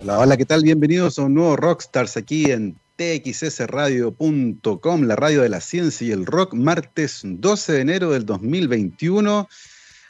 [0.00, 0.62] Hola, hola, ¿qué tal?
[0.62, 6.24] Bienvenidos a un nuevo Rockstars aquí en txsradio.com, la radio de la ciencia y el
[6.24, 9.48] rock, martes 12 de enero del 2021.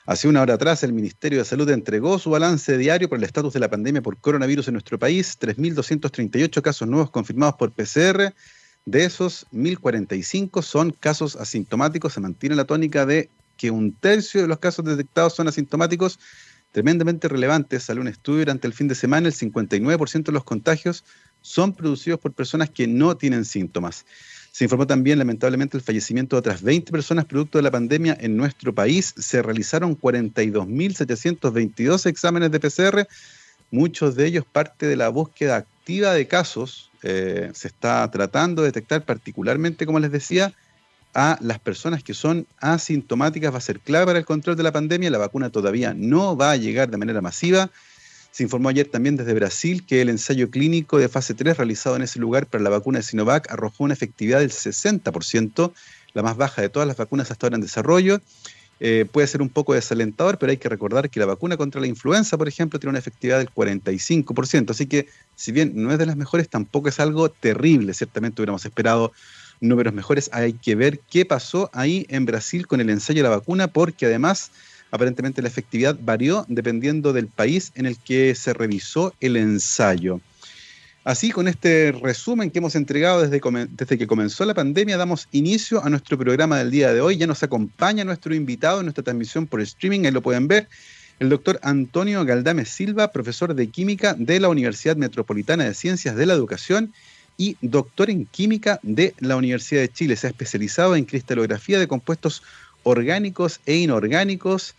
[0.05, 3.55] Hace una hora atrás, el Ministerio de Salud entregó su balance diario por el estatus
[3.55, 5.39] de la pandemia por coronavirus en nuestro país.
[5.41, 8.35] 3.238 casos nuevos confirmados por PCR.
[8.85, 12.13] De esos, 1.045 son casos asintomáticos.
[12.13, 16.21] Se mantiene la tónica de que un tercio de los casos detectados son asintomáticos
[16.79, 17.81] tremendamente relevante.
[17.81, 21.03] Salió un estudio durante el fin de semana, el 59% de los contagios
[21.43, 24.07] son producidos por personas que no tienen síntomas.
[24.53, 28.37] Se informó también, lamentablemente, el fallecimiento de otras 20 personas producto de la pandemia en
[28.37, 29.13] nuestro país.
[29.19, 33.09] Se realizaron 42.722 exámenes de PCR,
[33.73, 36.93] muchos de ellos parte de la búsqueda activa de casos.
[37.03, 40.55] Eh, se está tratando de detectar particularmente, como les decía,
[41.15, 44.73] a las personas que son asintomáticas va a ser clave para el control de la
[44.73, 45.11] pandemia.
[45.11, 47.71] La vacuna todavía no va a llegar de manera masiva.
[48.31, 52.03] Se informó ayer también desde Brasil que el ensayo clínico de fase 3 realizado en
[52.03, 55.73] ese lugar para la vacuna de Sinovac arrojó una efectividad del 60%,
[56.15, 58.21] la más baja de todas las vacunas hasta ahora en desarrollo.
[58.81, 61.89] Eh, puede ser un poco desalentador, pero hay que recordar que la vacuna contra la
[61.89, 64.71] influenza, por ejemplo, tiene una efectividad del 45%.
[64.71, 67.93] Así que, si bien no es de las mejores, tampoco es algo terrible.
[67.95, 69.13] Ciertamente hubiéramos esperado
[69.61, 70.31] números mejores.
[70.33, 74.07] Hay que ver qué pasó ahí en Brasil con el ensayo de la vacuna, porque
[74.07, 74.51] además
[74.91, 80.21] aparentemente la efectividad varió dependiendo del país en el que se revisó el ensayo.
[81.05, 85.83] Así, con este resumen que hemos entregado desde, desde, que comenzó la pandemia, damos inicio
[85.83, 87.17] a nuestro programa del día de hoy.
[87.17, 90.69] Ya nos acompaña nuestro invitado en nuestra transmisión por streaming, ahí lo pueden ver,
[91.19, 96.27] el doctor Antonio Galdame Silva, profesor de química de la Universidad Metropolitana de Ciencias de
[96.27, 96.93] la Educación
[97.39, 100.17] y doctor en química de la Universidad de Chile.
[100.17, 102.43] Se ha especializado en cristalografía de compuestos
[102.83, 104.75] orgánicos e inorgánicos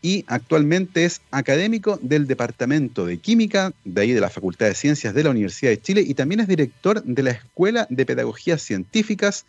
[0.00, 5.12] y actualmente es académico del Departamento de Química, de ahí de la Facultad de Ciencias
[5.14, 9.44] de la Universidad de Chile y también es director de la Escuela de Pedagogías Científicas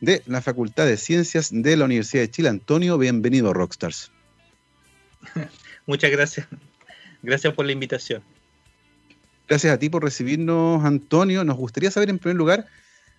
[0.00, 2.48] de la Facultad de Ciencias de la Universidad de Chile.
[2.48, 4.10] Antonio, bienvenido Rockstars.
[5.86, 6.48] Muchas gracias.
[7.22, 8.22] Gracias por la invitación.
[9.50, 11.42] Gracias a ti por recibirnos, Antonio.
[11.42, 12.66] Nos gustaría saber, en primer lugar,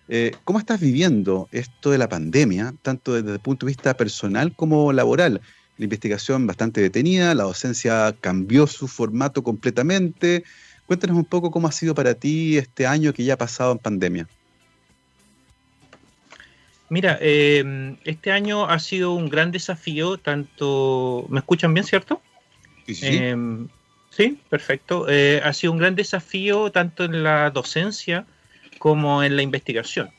[0.08, 4.56] eh, cómo estás viviendo esto de la pandemia, tanto desde el punto de vista personal
[4.56, 5.42] como laboral.
[5.76, 10.42] La investigación bastante detenida, la docencia cambió su formato completamente.
[10.86, 13.78] Cuéntanos un poco cómo ha sido para ti este año que ya ha pasado en
[13.78, 14.26] pandemia.
[16.88, 21.26] Mira, eh, este año ha sido un gran desafío, tanto...
[21.28, 22.22] ¿Me escuchan bien, cierto?
[22.86, 23.06] Sí, sí.
[23.10, 23.66] Eh,
[24.12, 25.06] Sí, perfecto.
[25.08, 28.26] Eh, ha sido un gran desafío tanto en la docencia
[28.78, 30.10] como en la investigación.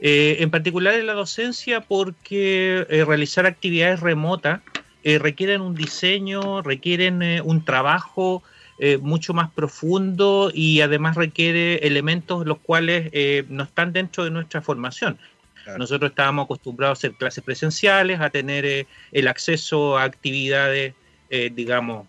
[0.00, 4.60] Eh, en particular en la docencia porque eh, realizar actividades remotas
[5.04, 8.42] requieren un diseño, requieren un trabajo
[9.02, 13.12] mucho más profundo y además requiere elementos los cuales
[13.48, 15.16] no están dentro de nuestra formación.
[15.78, 20.94] Nosotros estábamos acostumbrados a hacer clases presenciales, a tener el acceso a actividades,
[21.52, 22.08] digamos,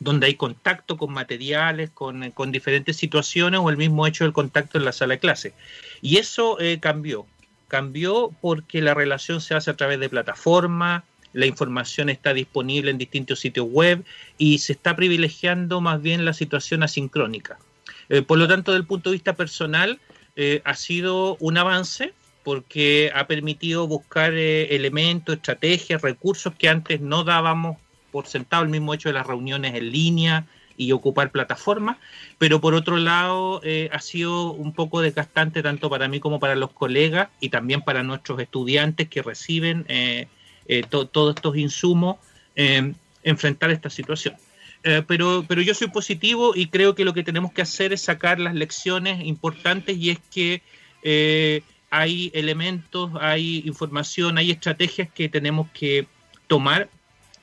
[0.00, 4.84] donde hay contacto con materiales, con, diferentes situaciones o el mismo hecho del contacto en
[4.84, 5.54] la sala de clase.
[6.00, 7.26] Y eso eh, cambió.
[7.66, 12.98] Cambió porque la relación se hace a través de plataformas, la información está disponible en
[12.98, 14.04] distintos sitios web
[14.38, 17.58] y se está privilegiando más bien la situación asincrónica.
[18.08, 20.00] Eh, por lo tanto, desde el punto de vista personal,
[20.36, 22.14] eh, ha sido un avance
[22.44, 27.76] porque ha permitido buscar elementos, estrategias, recursos que antes no dábamos
[28.10, 30.46] por sentado el mismo hecho de las reuniones en línea
[30.78, 31.98] y ocupar plataformas,
[32.38, 36.54] pero por otro lado eh, ha sido un poco desgastante tanto para mí como para
[36.54, 40.28] los colegas y también para nuestros estudiantes que reciben eh,
[40.68, 42.16] eh, todos estos insumos
[43.22, 44.34] enfrentar esta situación.
[45.06, 48.40] pero, pero yo soy positivo y creo que lo que tenemos que hacer es sacar
[48.40, 50.62] las lecciones importantes y es que
[51.90, 56.08] hay elementos, hay información, hay estrategias que tenemos que
[56.48, 56.88] tomar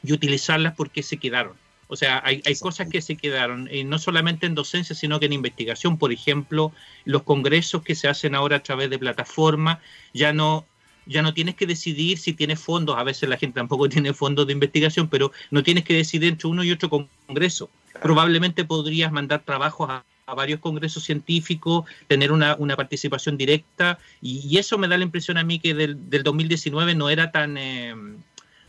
[0.05, 1.53] y utilizarlas porque se quedaron.
[1.87, 5.27] O sea, hay, hay cosas que se quedaron, y no solamente en docencia, sino que
[5.27, 5.97] en investigación.
[5.97, 6.71] Por ejemplo,
[7.05, 9.79] los congresos que se hacen ahora a través de plataformas,
[10.13, 10.65] ya no,
[11.05, 12.97] ya no tienes que decidir si tienes fondos.
[12.97, 16.47] A veces la gente tampoco tiene fondos de investigación, pero no tienes que decidir entre
[16.47, 17.69] uno y otro congreso.
[18.01, 20.03] Probablemente podrías mandar trabajos a,
[20.35, 25.43] varios congresos científicos, tener una, una participación directa, y, eso me da la impresión a
[25.43, 27.57] mí que del, del 2019 no era tan...
[27.57, 27.93] Eh,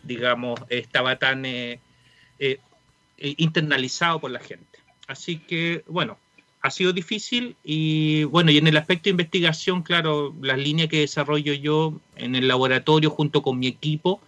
[0.06, 1.80] digamos, estaba tan eh,
[2.38, 2.58] eh,
[3.18, 4.78] eh, internalizado por la gente.
[5.06, 6.18] Así que, bueno,
[6.62, 11.00] ha sido difícil y, bueno, y en el aspecto de investigación, claro, la línea que
[11.00, 14.20] desarrollo yo en el laboratorio junto con mi equipo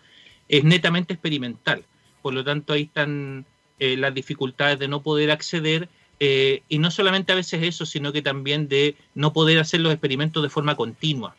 [0.48, 1.84] es netamente experimental.
[2.22, 3.44] Por lo tanto, ahí están
[3.78, 5.88] las dificultades de no poder acceder
[6.20, 9.92] Eh, y no solamente a veces eso, sino que también de no poder hacer los
[9.92, 11.36] experimentos de forma continua.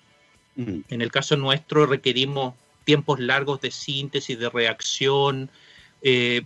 [0.56, 0.80] Mm.
[0.90, 2.54] En el caso nuestro requerimos
[2.90, 5.52] tiempos largos de síntesis, de reacción,
[6.02, 6.42] eh,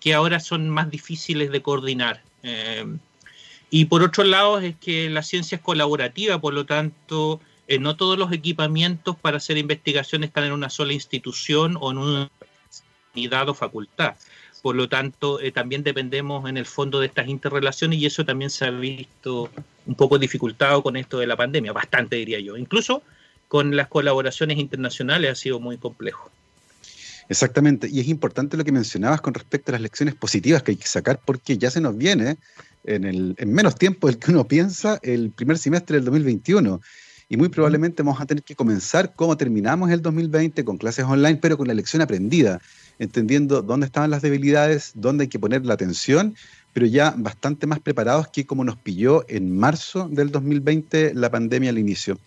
[0.00, 2.20] que ahora son más difíciles de coordinar.
[2.42, 2.84] Eh,
[3.70, 7.40] y por otro lado es que la ciencia es colaborativa, por lo tanto,
[7.80, 12.30] no todos los equipamientos para hacer investigación están en una sola institución o en una
[13.14, 14.14] unidad o facultad.
[14.60, 18.50] Por lo tanto, eh, también dependemos en el fondo de estas interrelaciones y eso también
[18.50, 19.50] se ha visto
[19.86, 22.56] un poco dificultado con esto de la pandemia, bastante diría yo.
[22.58, 23.02] Incluso
[23.48, 26.30] con las colaboraciones internacionales ha sido muy complejo.
[27.28, 30.76] Exactamente, y es importante lo que mencionabas con respecto a las lecciones positivas que hay
[30.76, 32.38] que sacar porque ya se nos viene
[32.84, 36.80] en, el, en menos tiempo del que uno piensa el primer semestre del 2021
[37.28, 41.36] y muy probablemente vamos a tener que comenzar como terminamos el 2020 con clases online,
[41.36, 42.60] pero con la lección aprendida
[42.98, 46.34] entendiendo dónde estaban las debilidades, dónde hay que poner la atención,
[46.72, 51.70] pero ya bastante más preparados que como nos pilló en marzo del 2020 la pandemia
[51.70, 52.18] al inicio.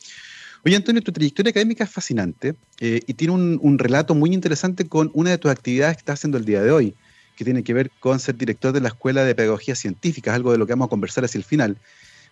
[0.64, 5.10] Oye, Antonio, tu trayectoria académica es fascinante eh, y tiene un, relato muy interesante con
[5.14, 6.94] una de tus actividades que estás haciendo el día de hoy,
[7.36, 10.60] que tiene que ver con ser director de la Escuela de Pedagogía Científica, algo de
[10.60, 11.78] lo que vamos a conversar hacia el final.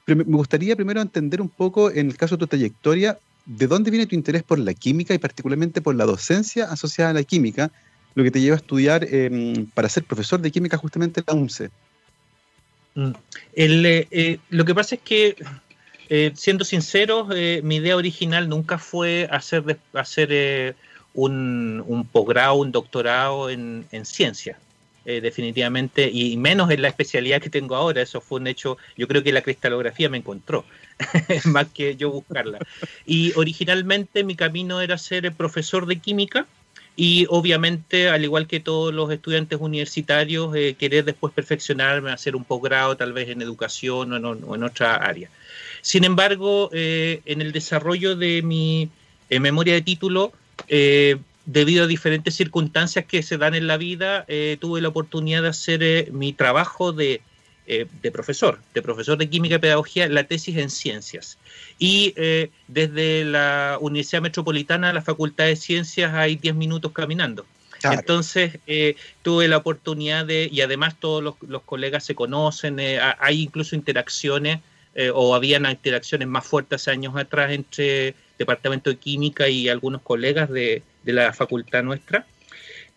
[0.06, 3.90] Pero me gustaría primero entender un poco, en el caso de tu trayectoria, de dónde
[3.90, 7.72] viene tu interés por la química y particularmente por la docencia asociada a la química,
[8.14, 11.34] lo que te lleva a estudiar em, para ser profesor de química justamente en la
[11.34, 11.70] UNCE.
[12.94, 13.12] Mm.
[13.56, 15.36] Eh, eh, lo que pasa es que,
[16.10, 17.28] eh, siendo sinceros,
[17.64, 20.76] mi idea original nunca fue hacer, hacer
[21.14, 24.58] un, un, posgrado, un doctorado en, ciencia.
[25.06, 28.02] definitivamente, y menos en la especialidad que tengo ahora.
[28.02, 30.66] Eso fue un hecho, yo creo que la cristalografía me encontró,
[31.46, 32.60] más que yo buscarla.
[33.06, 36.46] Y originalmente mi camino era ser profesor de química,
[37.02, 42.44] y obviamente, al igual que todos los estudiantes universitarios, eh, querer después perfeccionarme, hacer un
[42.44, 45.30] posgrado tal vez en educación o en, otra área.
[45.82, 48.90] Sin embargo, eh, en el desarrollo de mi
[49.30, 50.34] memoria de título,
[50.68, 54.26] eh, debido a diferentes circunstancias que se dan en la vida,
[54.60, 57.22] tuve la oportunidad de hacer mi trabajo de
[57.72, 61.38] eh, de profesor, de profesor de química y pedagogía, la tesis en ciencias.
[61.78, 67.46] Y eh, desde la Universidad Metropolitana a la Facultad de Ciencias hay 10 minutos caminando.
[67.84, 73.76] Entonces eh, tuve la oportunidad de, y además todos los, colegas se conocen, hay incluso
[73.76, 74.62] interacciones,
[75.14, 80.84] o habían interacciones más fuertes años atrás entre Departamento de Química y algunos colegas de,
[81.04, 82.26] de la facultad nuestra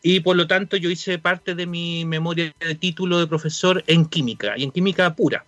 [0.03, 4.05] y por lo tanto yo hice parte de mi memoria de título de profesor en
[4.07, 5.45] química, y en química pura,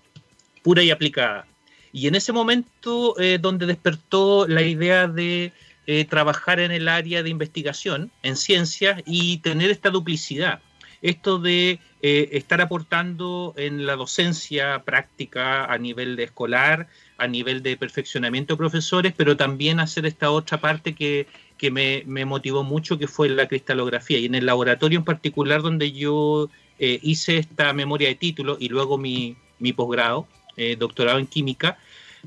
[0.63, 1.47] pura y aplicada.
[1.93, 5.53] Y en ese momento eh, donde despertó la idea de
[5.87, 10.61] eh, trabajar en el área de investigación, en ciencias, y tener esta duplicidad,
[11.03, 17.63] esto de eh, estar aportando en la docencia práctica a nivel de escolar, a nivel
[17.63, 22.99] de perfeccionamiento de profesores, pero también hacer esta otra parte que que me, motivó mucho,
[22.99, 24.19] que fue la cristalografía.
[24.19, 28.69] Y en el laboratorio en particular donde yo eh, hice esta memoria de título y
[28.69, 29.37] luego mi,
[29.77, 30.27] posgrado,
[30.57, 31.79] eh, doctorado en química,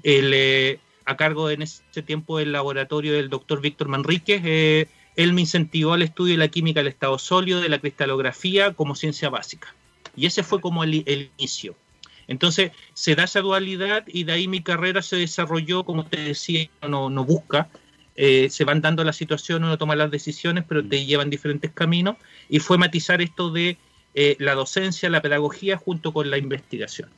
[0.04, 5.94] eh, a cargo en ese tiempo del laboratorio del doctor Víctor Manríquez, él me incentivó
[5.94, 9.76] al estudio de la química del estado sólido, de la cristalografía como ciencia básica.
[10.16, 11.76] Y ese fue como el, el inicio.
[12.28, 16.70] Entonces se da esa dualidad y de ahí mi carrera se desarrolló, como te decía,
[16.88, 17.70] no, no busca,
[18.16, 22.18] eh, se van dando las situaciones, uno toma las decisiones, pero te llevan diferentes caminos,
[22.50, 23.78] y fue matizar esto de
[24.16, 27.10] eh, la docencia, la pedagogía junto con la investigación.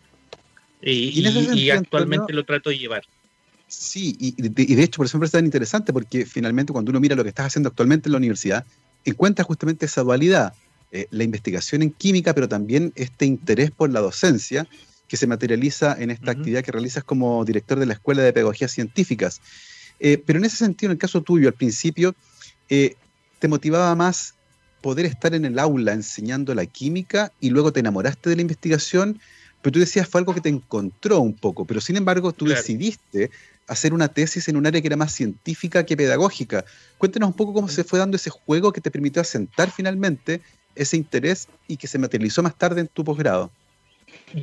[0.82, 3.04] Y, actualmente lo trato de llevar.
[3.70, 7.22] Sí, y de, hecho por eso es tan interesante, porque finalmente cuando uno mira lo
[7.22, 8.66] que estás haciendo actualmente en la universidad,
[9.06, 10.54] encuentra justamente esa dualidad,
[10.92, 14.68] eh, la investigación en química, pero también este interés por la docencia
[15.08, 18.72] que se materializa en esta actividad que realizas como director de la Escuela de Pedagogías
[18.72, 19.40] Científicas.
[20.00, 22.16] Eh, pero en ese sentido, en el caso tuyo, al principio,
[22.70, 22.96] eh,
[23.38, 24.34] ¿te motivaba más
[24.82, 29.20] poder estar en el aula enseñando la química y luego te enamoraste de la investigación?
[29.62, 33.30] Pero tú decías fue algo que te encontró un poco, pero sin embargo tú decidiste
[33.70, 36.66] hacer una tesis en un área que era más científica que pedagógica.
[36.98, 40.42] Cuéntanos un poco cómo se fue dando ese juego que te permitió asentar finalmente
[40.76, 43.52] ese interés y que se materializó más tarde en tu posgrado.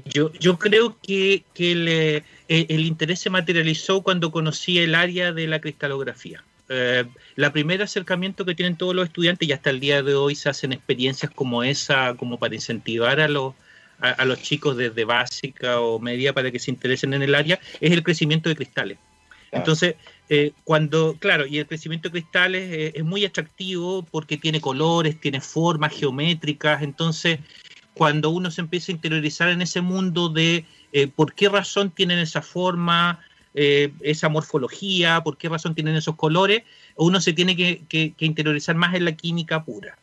[0.04, 5.46] Yo, yo creo que, que eh, el, interés se materializó cuando conocí el área de
[5.46, 6.44] la cristalografía.
[6.68, 7.04] Eh,
[7.36, 10.48] la primer acercamiento que tienen todos los estudiantes y hasta el día de hoy se
[10.48, 13.54] hacen experiencias como esa, como para incentivar a los,
[14.00, 17.92] a, los chicos desde básica o media para que se interesen en el área, es
[17.92, 18.98] el crecimiento de cristales.
[19.52, 19.96] Entonces,
[20.28, 25.40] eh, cuando, claro, y el crecimiento de cristales es muy atractivo porque tiene colores, tiene
[25.40, 27.38] formas geométricas, entonces
[27.94, 30.66] cuando uno se empieza a interiorizar en ese mundo de
[31.14, 33.20] por qué razón tienen esa forma,
[33.54, 36.64] esa morfología, por qué razón tienen esos colores,
[36.96, 39.96] uno se tiene que interiorizar más en la química pura.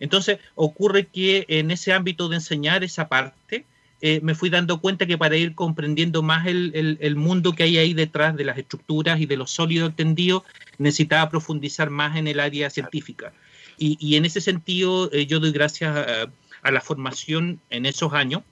[0.00, 3.66] Entonces, ocurre que en ese ámbito de enseñar esa parte,
[4.00, 7.94] eh, me fui dando cuenta que para ir comprendiendo más el, mundo que hay ahí
[7.94, 10.42] detrás de las estructuras y de los sólidos extendidos,
[10.78, 13.32] necesitaba profundizar más en el área científica.
[13.78, 18.42] Y, en ese sentido, eh, yo doy gracias a, la formación en esos años,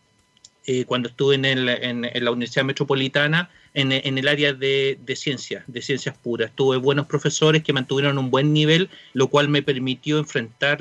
[0.66, 6.16] eh, cuando estuve en, la Universidad Metropolitana, en, el área de, de ciencias, de ciencias
[6.16, 6.50] puras.
[6.54, 10.78] Tuve buenos profesores que mantuvieron un buen nivel, lo cual me permitió enfrentar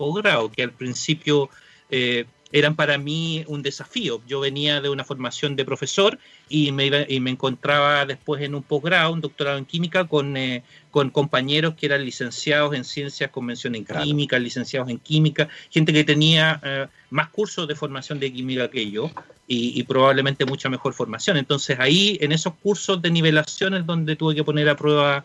[0.00, 1.50] posgrado, que al principio
[1.90, 4.20] eh, eran para mí un desafío.
[4.26, 8.62] Yo venía de una formación de profesor y me, y me encontraba después en un
[8.62, 13.74] posgrado, un doctorado en química, con, eh, con compañeros que eran licenciados en ciencias, convención
[13.74, 18.68] en química, licenciados en química, gente que tenía eh, más cursos de formación de química
[18.68, 19.10] que yo
[19.52, 21.36] y, probablemente mucha mejor formación.
[21.36, 25.24] Entonces ahí, en esos cursos de nivelación donde tuve que poner a prueba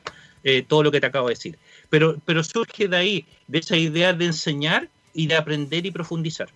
[0.67, 1.57] todo lo que te acabo de decir
[1.89, 6.49] pero, pero surge de ahí, de esa idea de enseñar y de aprender y profundizar.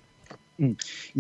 [0.60, 0.74] Mm.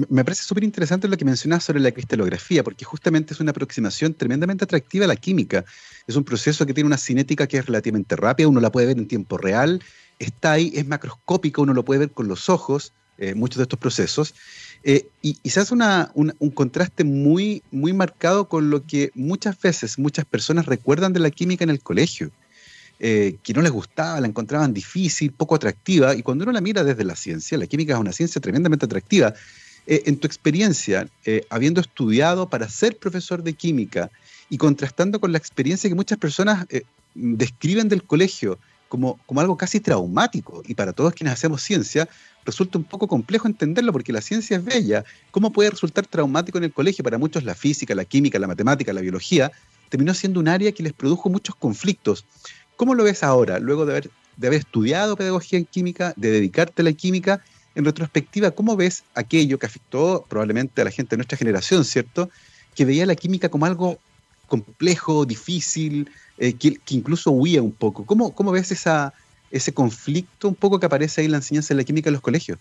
[0.10, 4.13] Me parece súper interesante lo que mencionas sobre la cristalografía, porque justamente es una aproximación
[4.13, 5.63] tremendamente atractiva a la química.
[6.08, 8.98] Es un proceso que tiene una cinética que es relativamente rápida, uno la puede ver
[8.98, 9.81] en tiempo real,
[10.19, 13.79] está ahí, es macroscópico, uno lo puede ver con los ojos, eh, muchos de estos
[13.79, 14.36] procesos,
[14.84, 20.25] eh, y, se hace un contraste muy, muy marcado con lo que muchas veces muchas
[20.25, 22.31] personas recuerdan de la química en el colegio.
[23.01, 26.83] Eh, que no les gustaba, la encontraban difícil, poco atractiva, y cuando uno la mira
[26.83, 29.33] desde la ciencia, la química es una ciencia tremendamente atractiva.
[29.87, 34.11] Eh, en tu experiencia, eh, habiendo estudiado para ser profesor de química
[34.49, 36.67] y contrastando con la experiencia que muchas personas
[37.15, 42.09] describen del colegio como, como algo casi traumático, y para todos quienes hacemos ciencia,
[42.43, 45.05] resulta un poco complejo entenderlo porque la ciencia es bella.
[45.31, 47.03] ¿Cómo puede resultar traumático en el colegio?
[47.03, 49.51] Para muchos la física, la química, la matemática, la biología
[49.89, 52.25] terminó siendo un área que les produjo muchos conflictos.
[52.79, 56.81] ¿Cómo lo ves ahora, luego de haber, de haber estudiado pedagogía en química, de dedicarte
[56.81, 57.43] a la química?
[57.75, 62.29] En retrospectiva, ¿cómo ves aquello que afectó probablemente a la gente de nuestra generación, ¿cierto?
[62.75, 64.00] Que veía la química como algo
[64.48, 68.05] complejo, difícil, eh, que, incluso huía un poco.
[68.05, 69.13] ¿Cómo, cómo ves esa,
[69.51, 72.21] ese conflicto un poco que aparece ahí en la enseñanza de la química en los
[72.21, 72.59] colegios?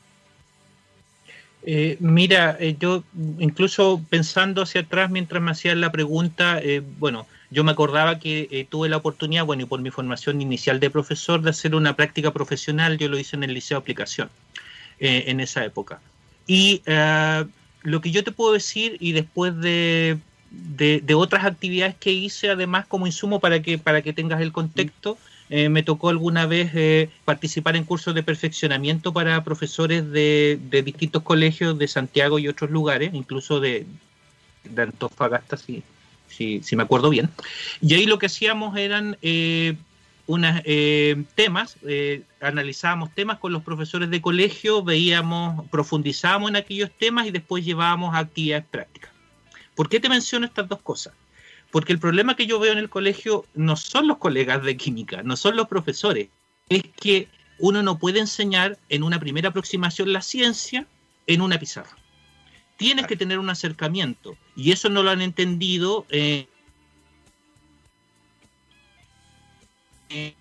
[1.63, 3.05] Eh, mira, eh, yo
[3.39, 6.61] incluso pensando hacia atrás mientras me hacían la pregunta,
[6.99, 10.81] bueno, yo me acordaba que eh, tuve la oportunidad, bueno, y por mi formación inicial
[10.81, 14.29] de profesor, de hacer una práctica profesional, yo lo hice en el Liceo de Aplicación
[15.01, 16.01] eh, en esa época.
[16.47, 17.45] Y eh,
[17.83, 20.19] lo que yo te puedo decir, y después de,
[20.51, 25.19] de, otras actividades que hice, además como insumo para que, para que tengas el contexto,
[25.51, 31.79] me tocó alguna vez participar en cursos de perfeccionamiento para profesores de, de, distintos colegios
[31.79, 33.87] de Santiago y otros lugares, incluso de,
[34.65, 35.83] de Antofagasta, sí,
[36.29, 37.31] si, me acuerdo bien.
[37.81, 39.77] Y ahí lo que hacíamos eran eh,
[40.65, 47.27] eh, temas, eh, analizábamos temas con los profesores de colegio, veíamos, profundizábamos en aquellos temas
[47.27, 49.11] y después llevábamos a actividades prácticas.
[49.75, 51.15] ¿Por qué te menciono estas dos cosas?
[51.71, 55.23] Porque el problema que yo veo en el colegio no son los colegas de química,
[55.23, 56.29] no son los profesores,
[56.69, 60.87] es que uno no puede enseñar en una primera aproximación la ciencia
[61.27, 61.97] en una pizarra
[62.79, 64.39] tienes que tener un acercamiento.
[64.57, 66.07] Y eso no lo han entendido.
[66.09, 66.47] Eh,
[70.09, 70.35] eh,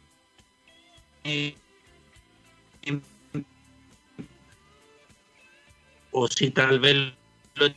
[6.11, 7.13] o si tal vez
[7.55, 7.67] lo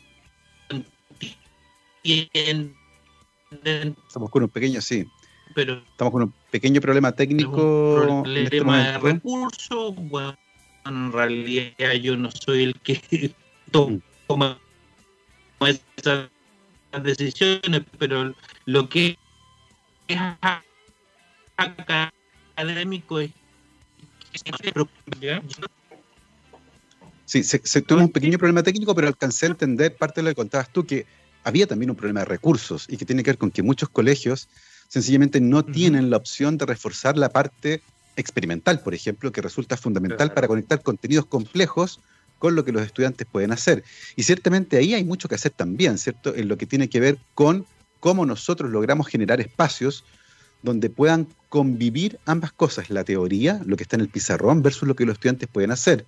[2.05, 2.77] entienden.
[4.07, 5.05] Estamos con un pequeño, sí.
[5.55, 7.97] Pero Estamos con un pequeño problema técnico.
[8.03, 9.95] Un problema este de recursos.
[9.97, 10.39] Bueno,
[10.85, 13.35] en realidad yo no soy el que
[14.31, 14.61] toma
[15.59, 16.31] toma esas
[17.03, 18.33] decisiones, pero
[18.65, 19.19] lo que
[20.07, 20.19] es
[21.57, 23.31] académico es
[27.25, 30.31] Sí, se, se tuvo un pequeño problema técnico, pero alcancé a entender parte de lo
[30.31, 31.07] que contabas tú, que
[31.43, 34.49] había también un problema de recursos y que tiene que ver con que muchos colegios
[34.89, 37.83] sencillamente no tienen la opción de reforzar la parte
[38.17, 42.01] experimental, por ejemplo, que resulta fundamental para conectar contenidos complejos
[42.41, 43.85] con lo que los estudiantes pueden hacer.
[44.17, 46.35] Y ciertamente ahí hay mucho que hacer también, ¿cierto?
[46.35, 47.67] En lo que tiene que ver con
[48.01, 50.05] cómo nosotros logramos generar espacios
[50.63, 54.97] donde puedan convivir ambas cosas, la teoría, lo que está en el pizarrón, versus lo
[54.97, 56.07] que los estudiantes pueden hacer.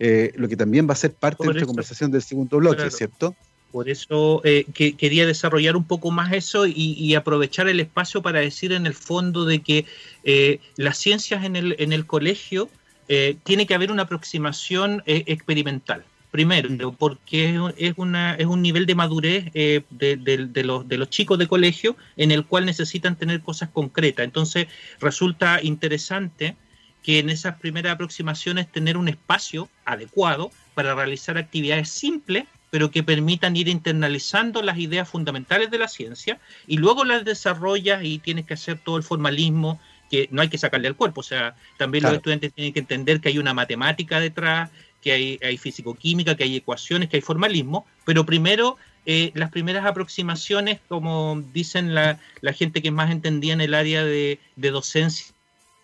[0.00, 3.36] Eh, lo que también va a ser parte de nuestra conversación del segundo bloque, ¿cierto?
[3.70, 8.40] Por eso eh, que, quería desarrollar un poco más eso y, aprovechar el espacio para
[8.40, 9.84] decir en el fondo de que
[10.24, 12.68] eh, las ciencias en el, en el colegio
[13.08, 16.04] eh, tiene que haber una aproximación eh, experimental.
[16.30, 21.38] Primero, porque es, una, es un nivel de madurez eh, de, los, de los chicos
[21.38, 24.24] de colegio en el cual necesitan tener cosas concretas.
[24.24, 24.66] Entonces,
[25.00, 26.54] resulta interesante
[27.02, 33.02] que en esas primeras aproximaciones tener un espacio adecuado para realizar actividades simples, pero que
[33.02, 38.44] permitan ir internalizando las ideas fundamentales de la ciencia y luego las desarrollas y tienes
[38.44, 41.20] que hacer todo el formalismo que no hay que sacarle al cuerpo.
[41.20, 44.70] O sea, también los estudiantes tienen que entender que hay una matemática detrás,
[45.02, 48.76] que hay, hay físico-química, que hay ecuaciones, que hay formalismo, pero primero
[49.10, 52.18] eh, las primeras aproximaciones, como dicen la,
[52.52, 55.34] gente que más entendía en el área de, docencia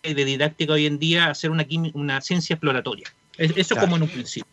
[0.02, 3.10] y de didáctica hoy en día, hacer una, una ciencia exploratoria.
[3.38, 4.46] Eso como en un principio.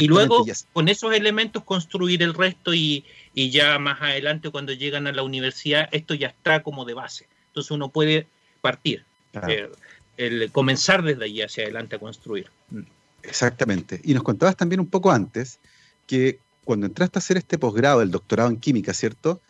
[0.00, 5.12] Y luego, con esos elementos, construir el resto y, ya más adelante, cuando llegan a
[5.12, 7.28] la universidad, esto ya está como de base.
[7.48, 8.26] Entonces uno puede
[8.60, 9.04] partir,
[9.48, 9.70] eh,
[10.16, 12.48] el comenzar desde allí hacia adelante a construir.
[12.70, 12.80] Mm.
[13.22, 14.00] Exactamente.
[14.04, 15.58] Y nos contabas también un poco antes
[16.06, 19.40] que cuando entraste a hacer este posgrado, el doctorado en química, ¿cierto?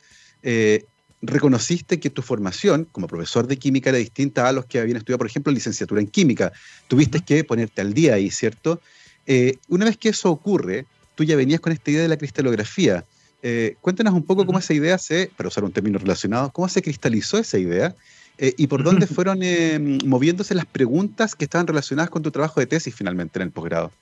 [0.42, 0.84] Eh,
[1.22, 5.18] reconociste que tu formación como profesor de química era distinta a los que habían estudiado,
[5.18, 6.52] por ejemplo, licenciatura en química.
[6.88, 8.80] Tuviste que ponerte al día ahí, ¿cierto?
[9.26, 13.04] Eh, una vez que eso ocurre, tú ya venías con esta idea de la cristalografía.
[13.42, 16.82] Eh, cuéntanos un poco cómo esa idea se, para usar un término relacionado, cómo se
[16.82, 17.94] cristalizó esa idea
[18.42, 22.58] eh, y por dónde fueron eh, moviéndose las preguntas que estaban relacionadas con tu trabajo
[22.58, 23.92] de tesis finalmente en el posgrado.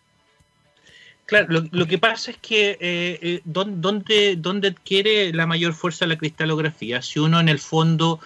[1.26, 7.02] Claro, lo, que pasa es que eh, ¿dónde, ¿dónde, adquiere la mayor fuerza la cristalografía?
[7.02, 8.21] Si uno en el fondo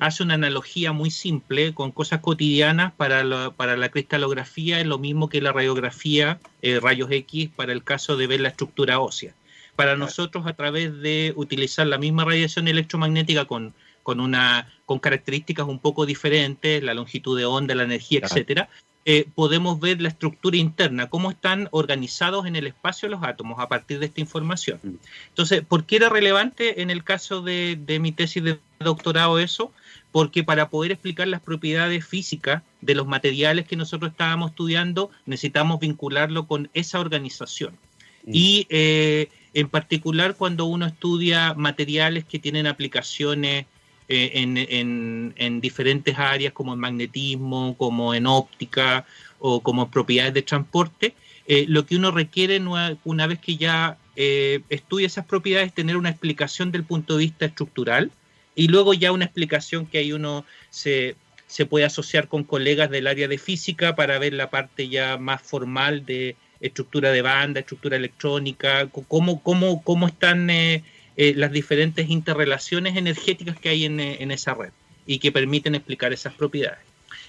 [0.00, 4.98] hace una analogía muy simple con cosas cotidianas para la, para la cristalografía, es lo
[4.98, 6.40] mismo que la radiografía,
[6.82, 9.32] rayos X, para el caso de ver la estructura ósea.
[9.76, 15.66] Para nosotros, a través de utilizar la misma radiación electromagnética con con, una, con características
[15.66, 18.68] un poco diferentes, la longitud de onda, la energía, etcétera,
[19.04, 23.68] eh, podemos ver la estructura interna, cómo están organizados en el espacio los átomos a
[23.68, 24.78] partir de esta información.
[24.80, 24.94] Mm.
[25.30, 29.72] Entonces, ¿por qué era relevante en el caso de, de mi tesis de doctorado eso?
[30.12, 35.80] Porque para poder explicar las propiedades físicas de los materiales que nosotros estábamos estudiando, necesitamos
[35.80, 37.76] vincularlo con esa organización.
[38.24, 38.30] Mm.
[38.32, 43.66] Y eh, en particular cuando uno estudia materiales que tienen aplicaciones
[44.14, 49.06] eh, en, diferentes áreas como en magnetismo, como en óptica
[49.38, 51.14] o como propiedades de transporte,
[51.46, 52.60] eh, lo que uno requiere
[53.04, 57.24] una vez que ya eh, estudia esas propiedades es tener una explicación del punto de
[57.24, 58.10] vista estructural
[58.54, 63.06] y luego ya una explicación que ahí uno se, se puede asociar con colegas del
[63.06, 67.96] área de física para ver la parte ya más formal de estructura de banda, estructura
[67.96, 70.84] electrónica, cómo, cómo, cómo están eh,
[71.16, 74.70] las diferentes interrelaciones energéticas que hay eh, en, esa red
[75.06, 76.80] y que permiten explicar esas propiedades.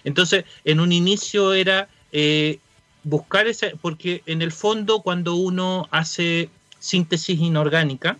[0.04, 2.60] Entonces, en un inicio era eh,
[3.04, 8.18] buscar ese, porque en el fondo cuando uno hace síntesis inorgánica,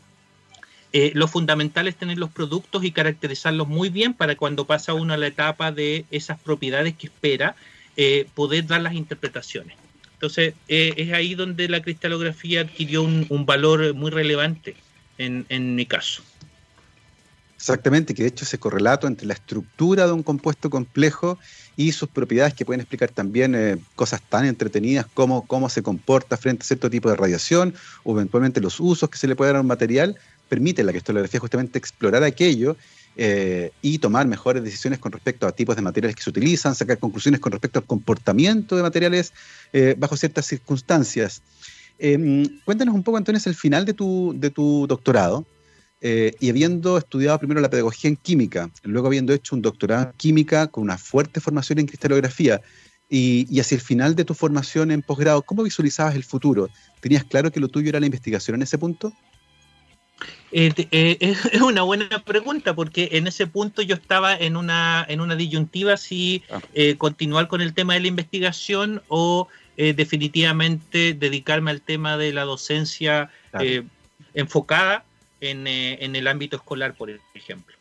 [1.16, 5.18] lo fundamental es tener los productos y caracterizarlos muy bien para cuando pasa uno a
[5.18, 7.56] la etapa de esas propiedades que espera,
[8.36, 9.76] poder dar las interpretaciones.
[10.14, 14.76] Entonces, es ahí donde la cristalografía adquirió un valor muy relevante
[15.18, 16.24] en, mi caso.
[17.56, 21.40] Exactamente, que de hecho ese correlato entre la estructura de un compuesto complejo
[21.78, 26.36] y sus propiedades que pueden explicar también eh, cosas tan entretenidas como cómo se comporta
[26.38, 27.74] frente a cierto tipo de radiación
[28.04, 30.18] o eventualmente los usos que se le puede dar a un material,
[30.50, 32.76] permite la cristolografía justamente explorar aquello
[33.16, 36.98] eh, y tomar mejores decisiones con respecto a tipos de materiales que se utilizan, sacar
[36.98, 39.34] conclusiones con respecto al comportamiento de materiales
[39.72, 41.42] eh, bajo ciertas circunstancias.
[42.06, 45.46] Em, cuéntanos un poco, Antonio, es el final de tu, de tu doctorado.
[46.02, 50.12] Eh, y habiendo estudiado primero la pedagogía en química, luego habiendo hecho un doctorado en
[50.18, 52.60] química con una fuerte formación en cristalografía,
[53.10, 56.70] y, y hacia el final de tu formación en posgrado, ¿cómo visualizabas el futuro?
[57.00, 59.14] ¿Tenías claro que lo tuyo era la investigación en ese punto?
[60.52, 61.18] Eh, eh,
[61.54, 65.96] es una buena pregunta porque en ese punto yo estaba en una, en una disyuntiva
[65.96, 66.60] si ah.
[66.98, 72.44] continuar con el tema de la investigación o eh, definitivamente dedicarme al tema de la
[72.44, 73.84] docencia eh,
[74.36, 75.04] enfocada
[75.42, 77.76] en, eh, en, el ámbito escolar, por ejemplo.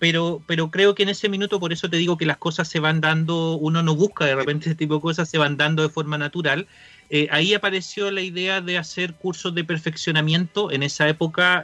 [0.00, 2.80] pero, pero creo que en ese minuto, por eso te digo que las cosas se
[2.80, 5.90] van dando, uno no busca de repente ese tipo de cosas, se van dando de
[5.90, 6.66] forma natural.
[7.30, 10.70] ahí apareció la idea de hacer cursos de perfeccionamiento.
[10.70, 11.62] En esa época,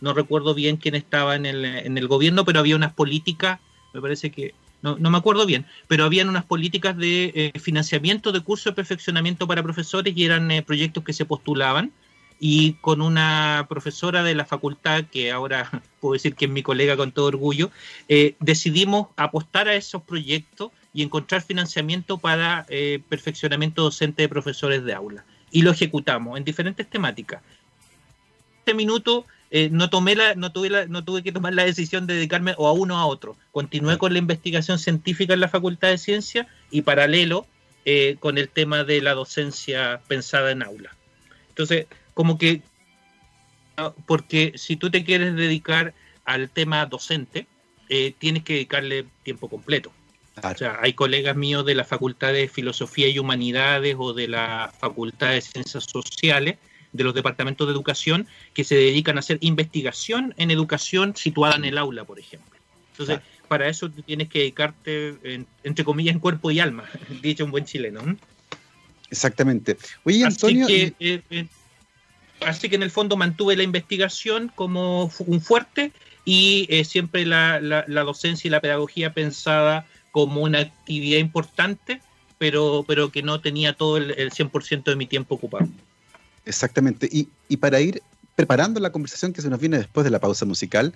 [0.00, 3.60] no recuerdo bien quién estaba en el, en el gobierno, pero había unas políticas,
[3.92, 8.40] me parece que no, me acuerdo bien, pero habían unas políticas de eh, financiamiento de
[8.40, 11.92] cursos de perfeccionamiento para profesores y eran eh, proyectos que se postulaban
[12.38, 16.96] y con una profesora de la facultad, que ahora puedo decir que es mi colega
[16.96, 17.70] con todo orgullo,
[18.08, 22.66] eh, decidimos apostar a esos proyectos y encontrar financiamiento para
[23.08, 25.24] perfeccionamiento docente de profesores de aula.
[25.50, 27.42] y lo ejecutamos en diferentes temáticas.
[28.60, 32.06] Este minuto eh, no tomé la, no tuve la, no tuve que tomar la decisión
[32.06, 33.36] de dedicarme o a uno o a otro.
[33.52, 37.46] Continué con la investigación científica en la Facultad de Ciencia y paralelo
[37.84, 40.96] eh, con el tema de la docencia pensada en aula.
[41.50, 42.62] Entonces, como que,
[44.06, 47.46] porque si tú te quieres dedicar al tema docente,
[47.88, 49.92] eh, tienes que dedicarle tiempo completo.
[50.42, 54.72] O sea, hay colegas míos de la Facultad de Filosofía y Humanidades o de la
[54.78, 56.56] Facultad de Ciencias Sociales
[56.96, 61.64] de los departamentos de educación que se dedican a hacer investigación en educación situada en
[61.64, 62.56] el aula, por ejemplo.
[62.92, 66.84] Entonces, para eso tienes que dedicarte, entre comillas, en cuerpo y alma,
[67.22, 68.00] dicho un buen chileno.
[69.10, 69.76] Exactamente.
[70.04, 70.66] Oye, Antonio.
[70.66, 71.46] Así que, eh, eh,
[72.40, 75.92] así que en el fondo mantuve la investigación como un fuerte
[76.24, 82.00] y eh, siempre la, docencia y la pedagogía pensada como una actividad importante,
[82.38, 85.68] pero, pero que no tenía todo el, el 100% de mi tiempo ocupado.
[86.46, 87.08] Exactamente.
[87.10, 88.02] Y, para ir
[88.34, 90.94] preparando la conversación que se nos viene después de la pausa musical,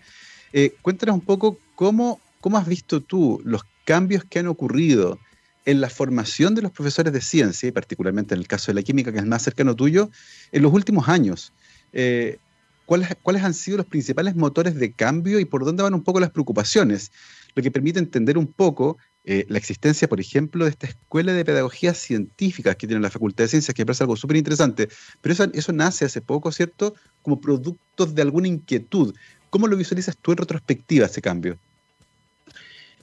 [0.52, 5.18] eh, cuéntanos un poco cómo, cómo has visto tú los cambios que han ocurrido
[5.66, 8.82] en la formación de los profesores de ciencia, y particularmente en el caso de la
[8.82, 10.10] química, que es más cercano tuyo,
[10.52, 11.52] en los últimos años.
[11.92, 12.38] Eh,
[12.86, 16.20] ¿cuáles, ¿Cuáles han sido los principales motores de cambio y por dónde van un poco
[16.20, 17.10] las preocupaciones?
[17.54, 21.44] Lo que permite entender un poco eh, la existencia, por ejemplo, de esta escuela de
[21.44, 24.88] pedagogía científica que tiene la Facultad de Ciencias, que parece algo súper interesante.
[25.20, 26.94] Pero eso, eso nace hace poco, ¿cierto?
[27.22, 29.14] Como producto de alguna inquietud.
[29.50, 31.58] ¿Cómo lo visualizas tú en retrospectiva ese cambio?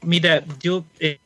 [0.01, 1.19] Mira, yo eh,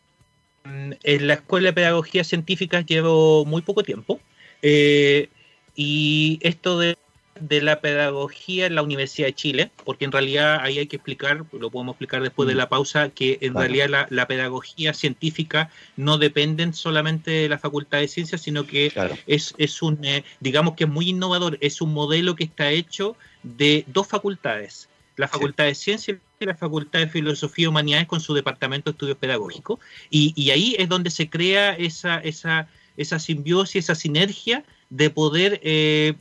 [0.63, 4.19] en la escuela de pedagogía científica llevo muy poco tiempo.
[4.61, 5.29] Eh,
[5.75, 6.97] y esto de
[7.41, 11.43] de la pedagogía en la Universidad de Chile, porque en realidad ahí hay que explicar,
[11.51, 12.57] lo podemos explicar después de mm.
[12.57, 18.07] la pausa, que en realidad la, pedagogía científica no depende solamente de la Facultad de
[18.07, 18.93] Ciencias, sino que
[19.27, 23.17] es, es un, eh, digamos que es muy innovador, es un modelo que está hecho
[23.43, 28.21] de dos facultades, la Facultad de Ciencias y la Facultad de Filosofía y Humanidades con
[28.21, 33.19] su departamento de estudios pedagógicos, y, y ahí es donde se crea esa, esa, esa
[33.19, 35.59] simbiosis, esa sinergia de poder...
[35.63, 36.13] Eh,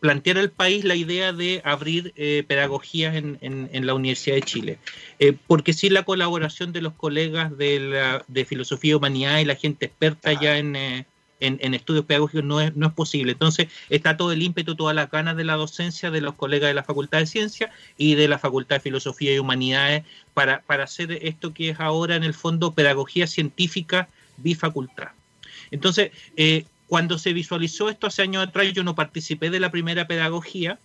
[0.00, 4.78] plantear al país la idea de abrir eh, pedagogías en, en, la Universidad de Chile.
[5.18, 9.56] Eh, porque sin la colaboración de los colegas de, de Filosofía y Humanidad y la
[9.56, 11.04] gente experta ya eh,
[11.40, 13.32] en, en, estudios pedagógicos no es, no es posible.
[13.32, 16.74] Entonces está todo el ímpetu, todas las ganas de la docencia de los colegas de
[16.74, 21.12] la Facultad de Ciencias y de la Facultad de Filosofía y Humanidades para, para hacer
[21.22, 25.08] esto que es ahora en el fondo pedagogía científica bifacultad.
[25.70, 30.08] Entonces, eh, cuando se visualizó esto hace años atrás, yo no participé de la primera
[30.08, 30.78] pedagogía,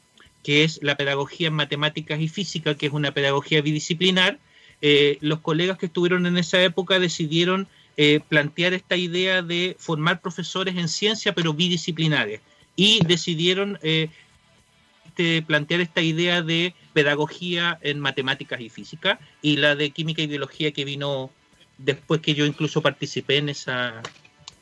[0.44, 4.38] que es la pedagogía en matemáticas y física, que es una pedagogía bidisciplinar.
[4.82, 10.20] Eh, los colegas que estuvieron en esa época decidieron eh, plantear esta idea de formar
[10.20, 12.42] profesores en ciencia, pero bidisciplinares,
[12.76, 14.10] y decidieron eh,
[15.06, 20.28] este, plantear esta idea de pedagogía en matemáticas y física, y la de química y
[20.28, 21.32] biología que vino
[21.78, 24.02] después que yo incluso participé en esa,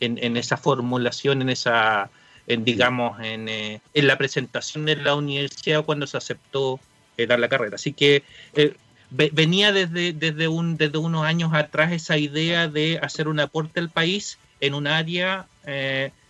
[0.01, 2.09] en, esa formulación, en esa,
[2.47, 6.79] en, digamos, en, eh, en, la presentación de la universidad cuando se aceptó
[7.17, 7.75] eh, dar la carrera.
[7.75, 8.23] Así que
[8.55, 8.75] eh,
[9.11, 13.89] venía desde, desde, un, desde unos años atrás esa idea de hacer un aporte al
[13.89, 15.47] país en un área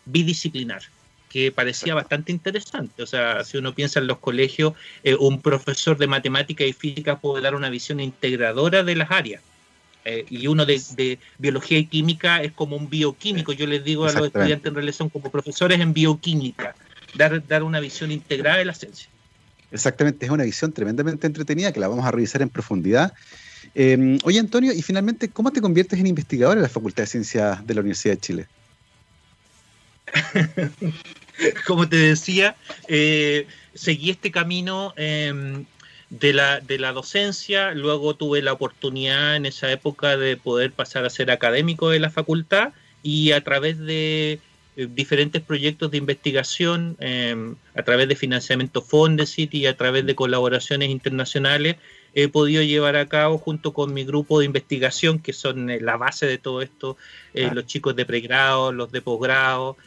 [0.06, 0.82] bidisciplinar
[1.30, 3.04] que parecía bastante interesante.
[3.04, 4.74] O sea, si uno piensa en los colegios,
[5.20, 9.42] un profesor de matemática y física puede dar una visión integradora de las áreas.
[10.04, 13.54] Eh, y uno de, biología y química es como un bioquímico.
[13.54, 16.76] Yo les digo a los estudiantes en realidad son como profesores en bioquímica,
[17.16, 19.08] dar, dar una visión integrada de la ciencia.
[19.72, 23.14] Exactamente, es una visión tremendamente entretenida que la vamos a revisar en profundidad.
[23.74, 27.66] Eh, oye, Antonio, y finalmente, ¿cómo te conviertes en investigador en la Facultad de Ciencias
[27.66, 28.48] de la Universidad de Chile?
[31.66, 32.56] Como te decía,
[32.88, 35.66] eh, seguí este camino em,
[36.12, 41.06] de la, de la docencia, luego tuve la oportunidad en esa época de poder pasar
[41.06, 44.40] a ser académico de la facultad y a través de
[44.76, 50.14] eh, diferentes proyectos de investigación, em, a través de financiamiento Fondesit y a través de
[50.14, 51.78] colaboraciones internacionales,
[52.14, 55.96] he podido llevar a cabo junto con mi grupo de investigación, que son eh, la
[55.96, 56.98] base de todo esto,
[57.34, 59.78] eh, los chicos de pregrado, los de posgrado,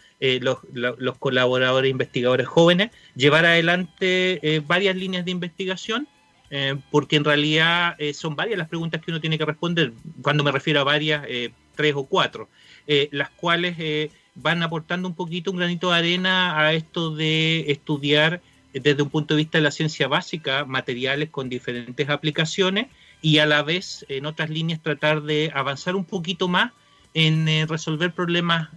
[0.41, 6.09] los, los, colaboradores investigadores jóvenes, llevar adelante varias líneas de investigación
[6.51, 10.45] eh, porque en realidad eh, son varias las preguntas que uno tiene que responder, cuando
[10.45, 12.49] me refiero a varias, eh, tres o cuatro,
[13.11, 19.03] las cuales van aportando un poquito, un granito de arena a esto de estudiar desde
[19.03, 22.87] un punto de vista de la ciencia básica materiales con diferentes aplicaciones
[23.23, 26.71] y a la vez en otras líneas tratar de avanzar un poquito más
[27.15, 28.69] en eh, resolver problemas,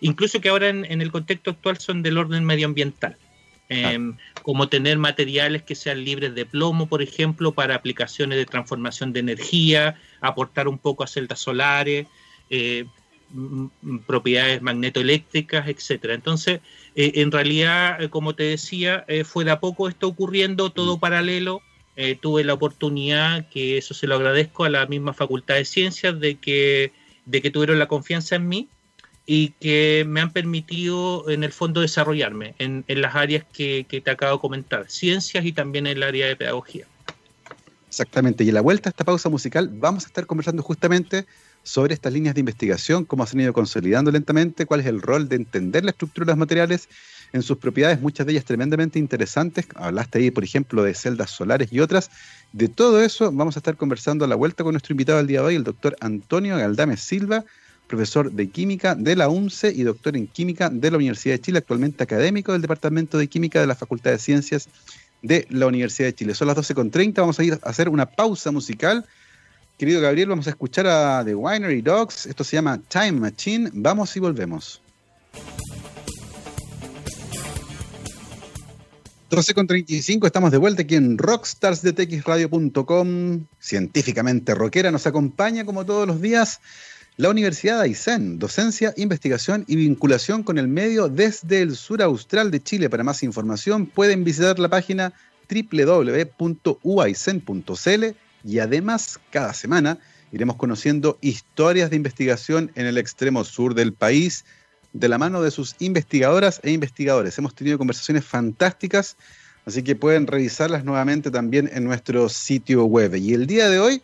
[0.00, 3.16] incluso que ahora en, el contexto actual son del orden medioambiental.
[3.68, 9.12] Em, como tener materiales que sean libres de plomo, por ejemplo, para aplicaciones de transformación
[9.12, 12.06] de energía, aportar un poco a celdas solares,
[14.06, 16.14] propiedades magnetoeléctricas, etcétera.
[16.14, 16.60] Entonces,
[16.94, 20.96] eh, en realidad, eh, como te decía, eh, fue de a poco esto ocurriendo, todo
[20.96, 21.00] mm.
[21.00, 21.62] paralelo.
[22.20, 26.34] tuve la oportunidad, que eso se lo agradezco a la misma Facultad de Ciencias, de
[26.34, 26.92] que,
[27.24, 28.68] de que tuvieron la confianza en mí
[29.26, 34.10] y que me han permitido, en el fondo, desarrollarme en, las áreas que, que te
[34.10, 36.86] acabo de comentar, ciencias y también en el área de pedagogía.
[37.88, 41.26] Exactamente, y en la vuelta a esta pausa musical vamos a estar conversando justamente
[41.66, 45.28] sobre estas líneas de investigación, cómo se han ido consolidando lentamente, cuál es el rol
[45.28, 46.88] de entender la estructura de los materiales
[47.32, 49.66] en sus propiedades, muchas de ellas tremendamente interesantes.
[49.74, 52.10] Hablaste ahí, por ejemplo, de celdas solares y otras.
[52.52, 55.40] De todo eso vamos a estar conversando a la vuelta con nuestro invitado del día
[55.40, 57.44] de hoy, el doctor Antonio Galdame Silva,
[57.86, 61.58] profesor de Química de la UNCE y doctor en Química de la Universidad de Chile,
[61.58, 64.68] actualmente académico del Departamento de Química de la Facultad de Ciencias
[65.22, 66.34] de la Universidad de Chile.
[66.34, 69.04] Son las 12.30, vamos a ir a hacer una pausa musical
[69.78, 72.24] Querido Gabriel, vamos a escuchar a The Winery Dogs.
[72.24, 73.68] Esto se llama Time Machine.
[73.74, 74.80] Vamos y volvemos.
[79.28, 83.44] 12 con 35, estamos de vuelta aquí en rockstarsdetxradio.com.
[83.60, 86.62] Científicamente rockera nos acompaña como todos los días
[87.18, 92.50] la Universidad de Aysén, docencia, investigación y vinculación con el medio desde el sur austral
[92.50, 92.90] de Chile.
[92.90, 95.14] Para más información pueden visitar la página
[95.50, 96.44] www.uaisen.cl
[98.44, 99.98] y además cada semana
[100.30, 104.44] iremos conociendo historias de investigación en el extremo sur del país
[104.92, 107.38] de la mano de sus investigadoras e investigadores.
[107.38, 109.16] Hemos tenido conversaciones fantásticas,
[109.64, 113.14] así que pueden revisarlas nuevamente también en nuestro sitio web.
[113.14, 114.02] Y el día de hoy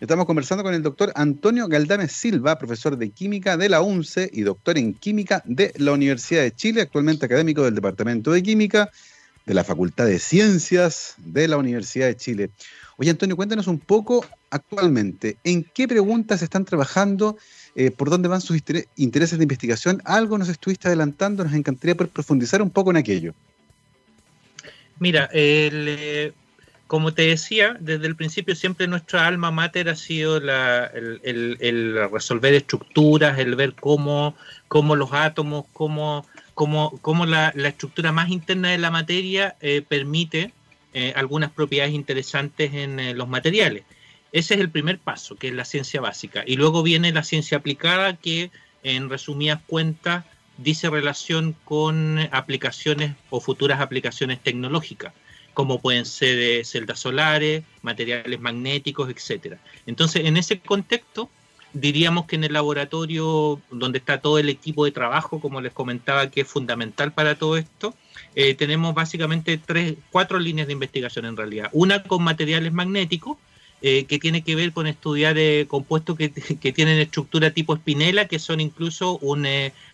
[0.00, 4.40] estamos conversando con el doctor Antonio Galdame Silva, profesor de química de la UNCE y
[4.42, 8.90] doctor en química de la Universidad de Chile, actualmente académico del Departamento de Química
[9.44, 12.50] de la Facultad de Ciencias de la Universidad de Chile.
[12.96, 17.36] Oye, Antonio, cuéntanos un poco actualmente, ¿en qué preguntas están trabajando?
[17.74, 18.58] Eh, ¿Por dónde van sus
[18.96, 20.02] intereses de investigación?
[20.04, 23.34] Algo nos estuviste adelantando, nos encantaría profundizar un poco en aquello.
[24.98, 26.32] Mira, eh,
[26.90, 33.38] como te decía, desde el principio siempre nuestra alma mater ha sido el, resolver estructuras,
[33.38, 34.34] el ver cómo,
[34.66, 40.52] cómo los átomos, cómo, cómo, la, estructura más interna de la materia eh, permite
[40.92, 43.84] eh, algunas propiedades interesantes en eh, los materiales.
[44.32, 46.42] Ese es el primer paso, que es la ciencia básica.
[46.44, 48.50] Y luego viene la ciencia aplicada, que
[48.82, 50.24] en resumidas cuentas
[50.58, 55.12] dice relación con aplicaciones o futuras aplicaciones tecnológicas,
[55.54, 59.56] como pueden ser eh, celdas solares, materiales magnéticos, etc.
[59.86, 61.28] Entonces, en ese contexto,
[61.72, 66.30] diríamos que en el laboratorio donde está todo el equipo de trabajo, como les comentaba,
[66.30, 67.94] que es fundamental para todo esto,
[68.34, 71.68] eh, tenemos básicamente tres, cuatro líneas de investigación en realidad.
[71.72, 73.38] Una con materiales magnéticos,
[73.82, 76.28] eh, que tiene que ver con estudiar eh, compuestos que,
[76.74, 79.46] tienen estructura tipo espinela, que son incluso un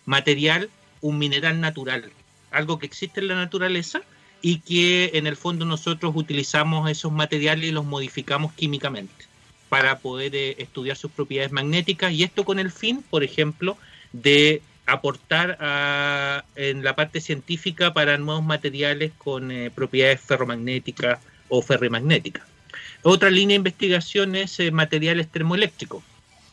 [0.07, 2.11] material, un mineral natural,
[2.51, 4.03] algo que existe en la naturaleza
[4.47, 9.25] y que en el fondo nosotros utilizamos esos materiales y los modificamos químicamente
[9.69, 13.77] para poder estudiar sus propiedades magnéticas y esto con el fin, por ejemplo,
[14.13, 22.45] de aportar en la parte científica para nuevos materiales con eh, propiedades ferromagnéticas o ferrimagnéticas.
[23.03, 26.05] Otra línea de investigación es eh, materiales termoeléctricos.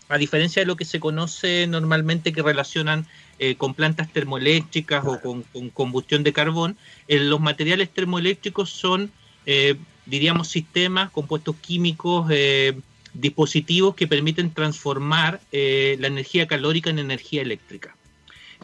[0.09, 3.05] A diferencia de lo que se conoce normalmente que relacionan
[3.39, 9.11] eh, con plantas termoeléctricas o con, combustión de carbón, los materiales termoeléctricos son,
[10.05, 12.31] diríamos, sistemas, compuestos químicos,
[13.13, 17.95] dispositivos que permiten transformar la energía calórica en energía eléctrica.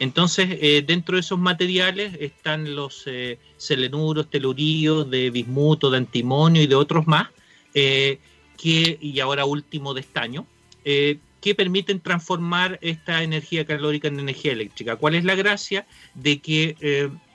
[0.00, 6.62] Entonces, eh, dentro de esos materiales están los eh, selenuros, teluríos de bismuto, de antimonio
[6.62, 7.28] y de otros más,
[7.74, 8.18] eh,
[8.56, 10.46] que, y ahora último de estaño,
[11.40, 14.96] que permiten transformar esta energía calórica en energía eléctrica.
[14.96, 15.86] ¿Cuál es la gracia?
[16.14, 16.76] De que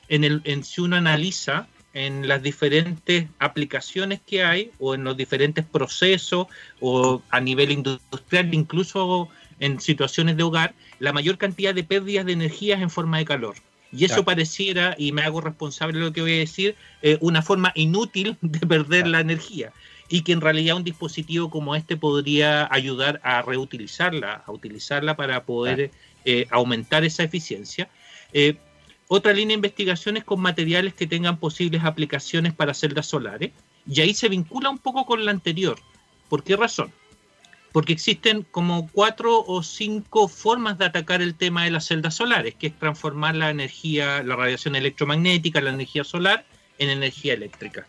[0.08, 5.16] en el, en, si uno analiza en las diferentes aplicaciones que hay o en los
[5.16, 6.48] diferentes procesos
[6.82, 12.34] o a nivel industrial, incluso en situaciones de hogar, la mayor cantidad de pérdidas de
[12.34, 13.56] energías en forma de calor.
[13.94, 17.42] Y eso pareciera, y me hago responsable de lo que voy a decir, eh, una
[17.42, 19.72] forma inútil de perder la energía.
[20.08, 25.44] Y que en realidad un dispositivo como este podría ayudar a reutilizarla, a utilizarla para
[25.46, 25.92] poder
[26.26, 27.90] eh, aumentar esa eficiencia.
[28.34, 28.58] Eh,
[29.08, 33.52] otra línea de investigación es con materiales que tengan posibles aplicaciones para celdas solares.
[33.88, 35.80] Y ahí se vincula un poco con la anterior.
[36.30, 36.92] ¿Por qué razón?
[37.76, 42.56] porque existen como cuatro o cinco formas de atacar el tema de las celdas solares,
[42.56, 46.46] que es transformar la energía, la radiación electromagnética, la energía solar,
[46.78, 47.86] en energía eléctrica.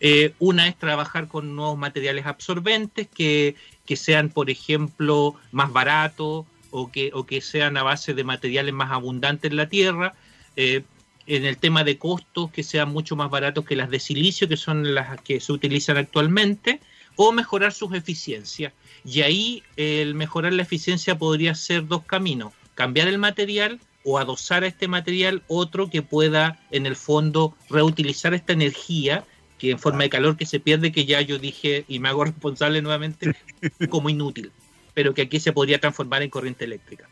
[0.00, 3.56] Eh, una es trabajar con nuevos materiales absorbentes que,
[3.94, 8.92] sean, por ejemplo, más baratos o que, o que sean a base de materiales más
[8.92, 10.14] abundantes en la Tierra.
[10.56, 10.82] Eh,
[11.26, 14.56] en el tema de costos, que sean mucho más baratos que las de silicio, que
[14.56, 16.80] son las que se utilizan actualmente,
[17.16, 18.72] o mejorar sus eficiencias.
[19.04, 24.62] Y ahí el mejorar la eficiencia podría ser dos caminos, cambiar el material o adosar
[24.62, 29.24] a este material otro que pueda en el fondo reutilizar esta energía
[29.58, 32.24] que en forma de calor que se pierde, que ya yo dije y me hago
[32.26, 33.34] responsable nuevamente
[33.88, 34.50] como inútil,
[34.94, 37.08] pero que aquí se podría transformar en corriente eléctrica.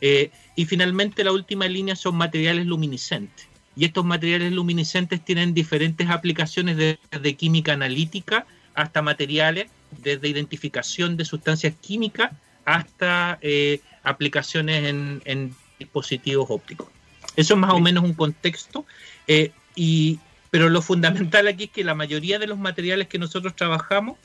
[0.00, 3.46] Eh, y finalmente la última línea son materiales luminiscentes.
[3.74, 9.70] Y estos materiales luminiscentes tienen diferentes aplicaciones de, de química analítica hasta materiales
[10.02, 12.32] desde identificación de sustancias químicas
[12.64, 14.84] hasta eh, aplicaciones
[15.24, 16.86] en, dispositivos ópticos.
[17.34, 18.86] Eso es más o menos un contexto,
[19.26, 20.20] eh, y,
[20.52, 24.16] pero lo fundamental aquí es que la mayoría de los materiales que nosotros trabajamos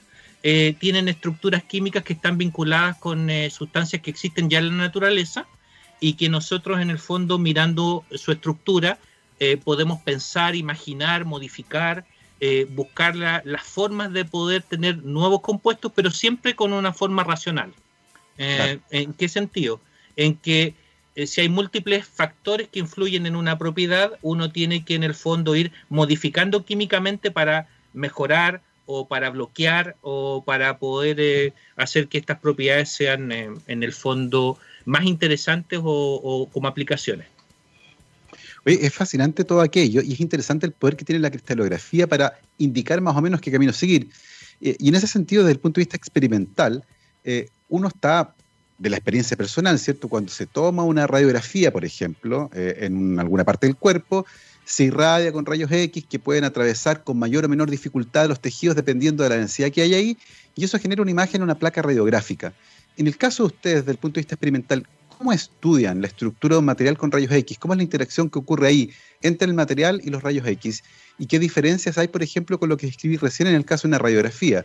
[0.43, 5.47] eh, tienen estructuras químicas que están vinculadas con sustancias que existen ya en la naturaleza
[5.99, 8.99] y que nosotros en el fondo mirando su estructura
[9.63, 12.05] podemos pensar, imaginar, modificar
[12.39, 17.73] eh, buscar las formas de poder tener nuevos compuestos, pero siempre con una forma racional.
[18.37, 19.81] Eh, ¿En qué sentido?
[20.15, 20.75] En que
[21.17, 25.13] eh, si hay múltiples factores que influyen en una propiedad, uno tiene que en el
[25.13, 32.39] fondo ir modificando químicamente para mejorar o para bloquear o para poder hacer que estas
[32.39, 37.27] propiedades sean en el fondo más interesantes o como aplicaciones
[38.67, 43.01] es fascinante todo aquello y es interesante el poder que tiene la cristalografía para indicar
[43.01, 44.09] más o menos qué camino seguir.
[44.59, 46.83] Eh, y en ese sentido, desde el punto de vista experimental,
[47.23, 48.35] eh, uno está
[48.77, 50.07] de la experiencia personal, ¿cierto?
[50.07, 54.25] Cuando se toma una radiografía, por ejemplo, eh, en alguna parte del cuerpo,
[54.65, 58.75] se irradia con rayos X que pueden atravesar con mayor o menor dificultad los tejidos
[58.75, 60.17] dependiendo de la densidad que hay ahí,
[60.55, 62.53] y eso genera una imagen, una placa radiográfica.
[62.97, 64.87] En el caso de ustedes, desde el punto de vista experimental,
[65.17, 67.57] ¿Cómo estudian la estructura de un material con rayos X?
[67.57, 68.91] ¿Cómo es la interacción que ocurre ahí
[69.23, 70.83] entre el material y los rayos X?
[71.17, 73.93] ¿Y qué diferencias hay, por ejemplo, con lo que escribí recién en el caso de
[73.93, 74.63] una radiografía?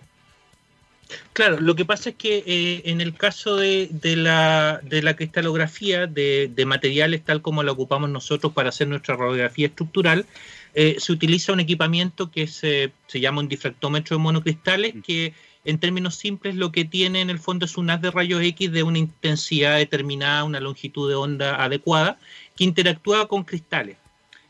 [1.33, 4.81] Claro, lo que pasa es que eh, en el caso de, la,
[5.17, 10.27] cristalografía de, materiales tal como la ocupamos nosotros para hacer nuestra radiografía estructural,
[10.75, 15.01] eh, se utiliza un equipamiento que se, se llama un difractómetro de monocristales mm.
[15.01, 18.43] que en términos simples, lo que tiene en el fondo es un haz de rayos
[18.43, 22.19] X de una intensidad determinada, una longitud de onda adecuada,
[22.57, 23.97] que interactúa con cristales.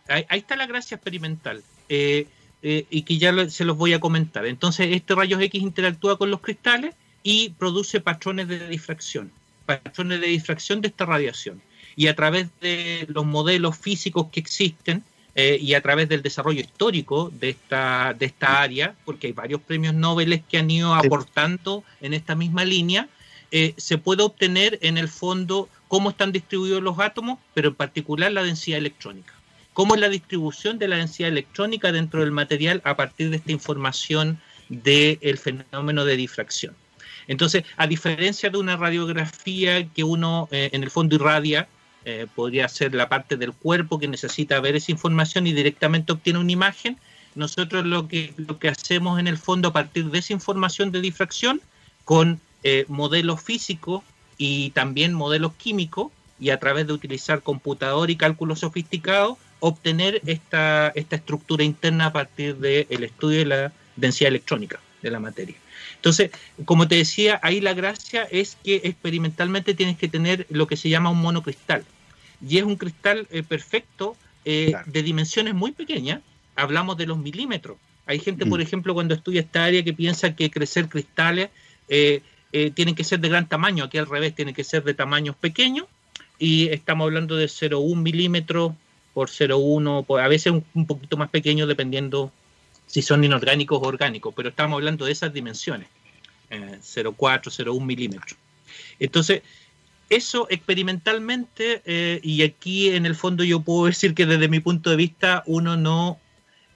[0.09, 1.63] Ahí, está la gracia experimental.
[1.89, 2.27] Eh,
[2.63, 4.47] eh, y que ya se los voy a comentar.
[4.47, 9.31] Entonces, este rayos X interactúa con los cristales y produce patrones de difracción,
[9.67, 11.61] patrones de difracción de esta radiación.
[11.97, 16.61] Y a través de los modelos físicos que existen, eh, y a través del desarrollo
[16.61, 21.85] histórico de esta, de esta área, porque hay varios premios Nobel que han ido aportando
[22.03, 23.09] en esta misma línea,
[23.51, 28.31] eh, se puede obtener en el fondo cómo están distribuidos los átomos, pero en particular
[28.31, 29.32] la densidad electrónica.
[29.73, 33.53] Cómo es la distribución de la densidad electrónica dentro del material a partir de esta
[33.53, 36.75] información del fenómeno de difracción.
[37.29, 41.69] Entonces, a diferencia de una radiografía que uno eh, en el fondo irradia,
[42.05, 46.41] eh, podría ser la parte del cuerpo que necesita ver esa información y directamente obtiene
[46.41, 46.99] una imagen.
[47.35, 51.01] Nosotros lo que, lo que hacemos en el fondo a partir de esa información de
[51.01, 51.61] difracción
[52.05, 54.03] con eh, modelos físicos
[54.37, 56.11] y también modelos químicos
[56.43, 62.13] y a través de utilizar computador y cálculo sofisticado obtener esta, esta estructura interna a
[62.13, 65.55] partir del estudio de la densidad electrónica de la materia.
[65.95, 66.33] Entonces,
[66.65, 70.89] como te decía, ahí la gracia es que experimentalmente tienes que tener lo que se
[70.89, 71.85] llama un monocristal.
[72.45, 76.23] Y es un cristal eh, perfecto eh, de dimensiones muy pequeñas.
[76.57, 77.77] Hablamos de los milímetros.
[78.07, 78.63] Hay gente, por mm.
[78.63, 81.51] ejemplo, cuando estudia esta área que piensa que crecer cristales
[81.89, 82.21] eh,
[82.75, 83.85] tienen que ser de gran tamaño.
[83.85, 85.87] Aquí al revés, tienen que ser de tamaños pequeños.
[86.39, 88.73] Y estamos hablando de 0,1 milímetros
[89.15, 92.33] por 0,1, a veces un poquito más pequeño dependiendo
[92.93, 95.89] si son inorgánicos o orgánicos, pero estamos hablando de esas dimensiones,
[96.51, 98.39] 0,4, eh, 0,1 milímetros.
[98.99, 99.43] Entonces,
[100.11, 104.91] eso experimentalmente, eh, y aquí en el fondo yo puedo decir que desde mi punto
[104.91, 106.21] de vista uno no,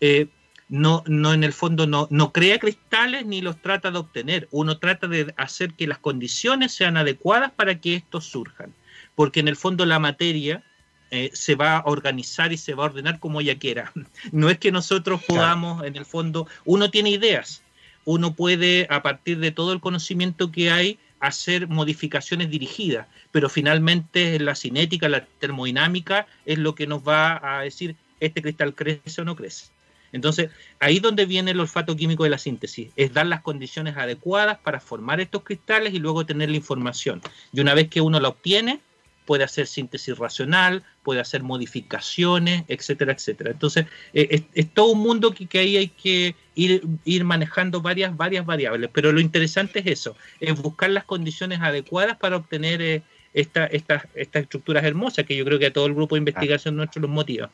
[0.01, 0.29] eh,
[0.71, 4.79] no, no en el fondo no, no crea cristales ni los trata de obtener, uno
[4.79, 8.73] trata de hacer que las condiciones sean adecuadas para que estos surjan,
[9.17, 10.63] porque en el fondo la materia
[11.11, 13.93] eh, se va a organizar y se va a ordenar como ella quiera.
[14.33, 17.63] No es que nosotros podamos, en el fondo, uno tiene ideas,
[18.05, 24.39] uno puede, a partir de todo el conocimiento que hay, hacer modificaciones dirigidas, pero finalmente
[24.39, 29.25] la cinética, la termodinámica es lo que nos va a decir este cristal crece o
[29.25, 29.67] no crece.
[30.13, 34.59] Entonces, ahí donde viene el olfato químico de la síntesis, es dar las condiciones adecuadas
[34.59, 37.21] para formar estos cristales y luego tener la información.
[37.53, 38.81] Y una vez que uno la obtiene,
[39.27, 43.51] puede hacer síntesis racional, puede hacer modificaciones, etcétera, etcétera.
[43.51, 48.47] Entonces, eh, es, todo un mundo que, ahí hay que ir, ir, manejando varias, varias
[48.47, 53.03] variables, pero lo interesante es eso, es buscar las condiciones adecuadas para obtener eh,
[53.35, 57.11] estas estructuras hermosas que yo creo que a todo el grupo de investigación nuestro los
[57.11, 57.51] motiva.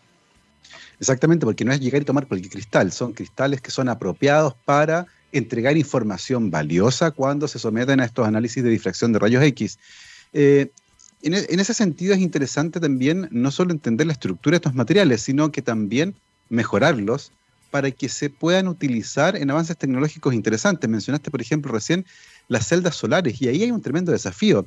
[1.00, 5.06] Exactamente, porque no es llegar y tomar cualquier cristal, son cristales que son apropiados para
[5.32, 9.78] entregar información valiosa cuando se someten a estos análisis de difracción de rayos X.
[10.32, 10.70] Eh,
[11.22, 15.22] e, en, ese sentido es interesante también no solo entender la estructura de estos materiales,
[15.22, 16.14] sino que también
[16.48, 17.32] mejorarlos
[17.70, 20.88] para que se puedan utilizar en avances tecnológicos interesantes.
[20.90, 22.04] Mencionaste, por ejemplo, recién
[22.48, 24.66] las celdas solares y ahí hay un tremendo desafío,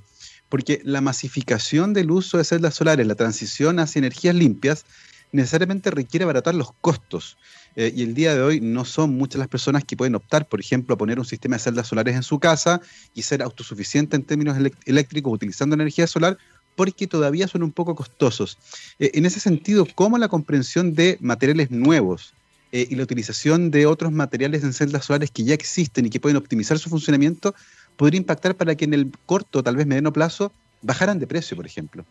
[0.49, 4.86] porque la masificación del uso de celdas solares, la transición hacia energías limpias,
[5.32, 7.38] necesariamente requiere abaratar los costos.
[7.76, 10.59] Eh, y el día de hoy no son muchas las personas que pueden optar, por
[10.59, 12.82] ejemplo, a poner un sistema de celdas solares en su casa
[13.13, 16.38] y ser autosuficiente en términos eléctricos utilizando energía solar,
[16.76, 18.57] porque todavía son un poco costosos.
[18.99, 22.34] Eh, en ese sentido, ¿cómo la comprensión de materiales nuevos
[22.71, 26.19] eh, y la utilización de otros materiales en celdas solares que ya existen y que
[26.19, 27.55] pueden optimizar su funcionamiento
[27.95, 30.51] podría impactar para que en el corto, tal vez mediano plazo,
[30.82, 32.05] bajaran de precio, por ejemplo?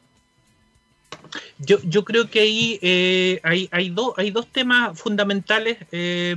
[1.58, 6.36] Yo, yo creo que ahí eh, hay, hay, hay dos temas fundamentales eh,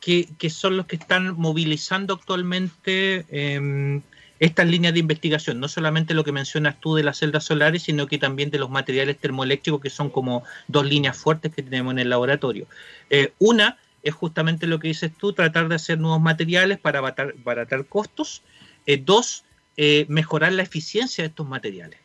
[0.00, 4.02] que, son los que están movilizando actualmente em,
[4.38, 5.58] estas líneas de investigación.
[5.58, 8.70] No solamente lo que mencionas tú de las celdas solares, sino que también de los
[8.70, 12.66] materiales termoeléctricos, que son como dos líneas fuertes que tenemos en el laboratorio.
[13.10, 17.86] Eh, una es justamente lo que dices tú, tratar de hacer nuevos materiales para abaratar,
[17.86, 18.42] costos.
[19.00, 19.44] dos,
[20.06, 21.98] mejorar la eficiencia de estos materiales.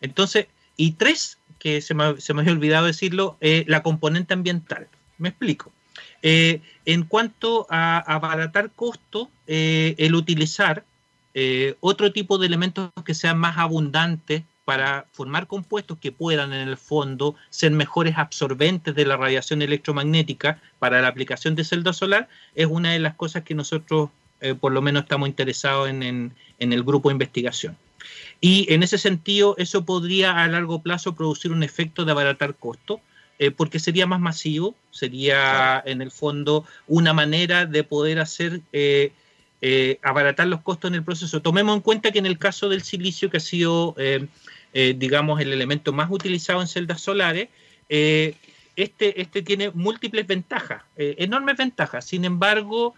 [0.00, 0.46] Entonces,
[0.76, 4.86] y tres, que se me, se me había olvidado decirlo, eh, la componente ambiental.
[5.16, 5.72] Me explico.
[6.20, 10.84] Eh, en cuanto a abaratar costo, eh, el utilizar
[11.80, 16.76] otro tipo de elementos que sean más abundantes para formar compuestos que puedan en el
[16.76, 22.66] fondo ser mejores absorbentes de la radiación electromagnética para la aplicación de celda solar, es
[22.66, 24.10] una de las cosas que nosotros
[24.60, 27.76] por lo menos estamos interesados en, en el grupo de investigación.
[28.46, 33.00] Y en ese sentido, eso podría a largo plazo producir un efecto de abaratar costos,
[33.38, 39.12] eh, porque sería más masivo, sería en el fondo una manera de poder hacer eh,
[39.62, 41.40] eh, abaratar los costos en el proceso.
[41.40, 43.96] Tomemos en cuenta que en el caso del silicio, que ha sido,
[44.74, 47.48] digamos, el elemento más utilizado en celdas solares,
[47.88, 52.04] este, este tiene múltiples ventajas, enormes ventajas.
[52.04, 52.94] Sin embargo,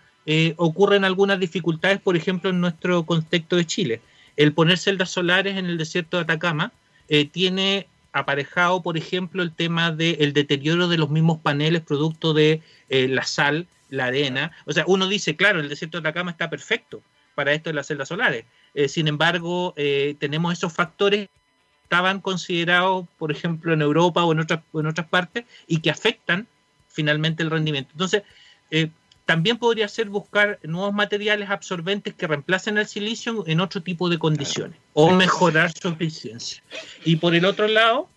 [0.57, 4.01] ocurren algunas dificultades, por ejemplo, en nuestro contexto de Chile
[4.37, 6.73] el poner celdas solares en el desierto de Atacama
[7.09, 12.63] eh, tiene aparejado, por ejemplo, el tema del deterioro de los mismos paneles producto de
[12.89, 14.53] eh, la sal, la arena.
[14.65, 17.03] O sea, uno dice, claro, el desierto de Atacama está perfecto
[17.35, 18.47] para esto de las celdas solares.
[18.75, 19.75] Eh, sin embargo,
[20.19, 21.31] tenemos esos factores que
[21.85, 26.47] estaban considerados, por ejemplo, en Europa o en otras, en otras partes y que afectan
[26.89, 27.91] finalmente el rendimiento.
[27.93, 28.23] Entonces,
[29.27, 34.19] también podría ser buscar nuevos materiales absorbentes que reemplacen el silicio en otro tipo de
[34.19, 36.63] condiciones o mejorar su eficiencia.
[37.05, 38.09] Y por el otro lado,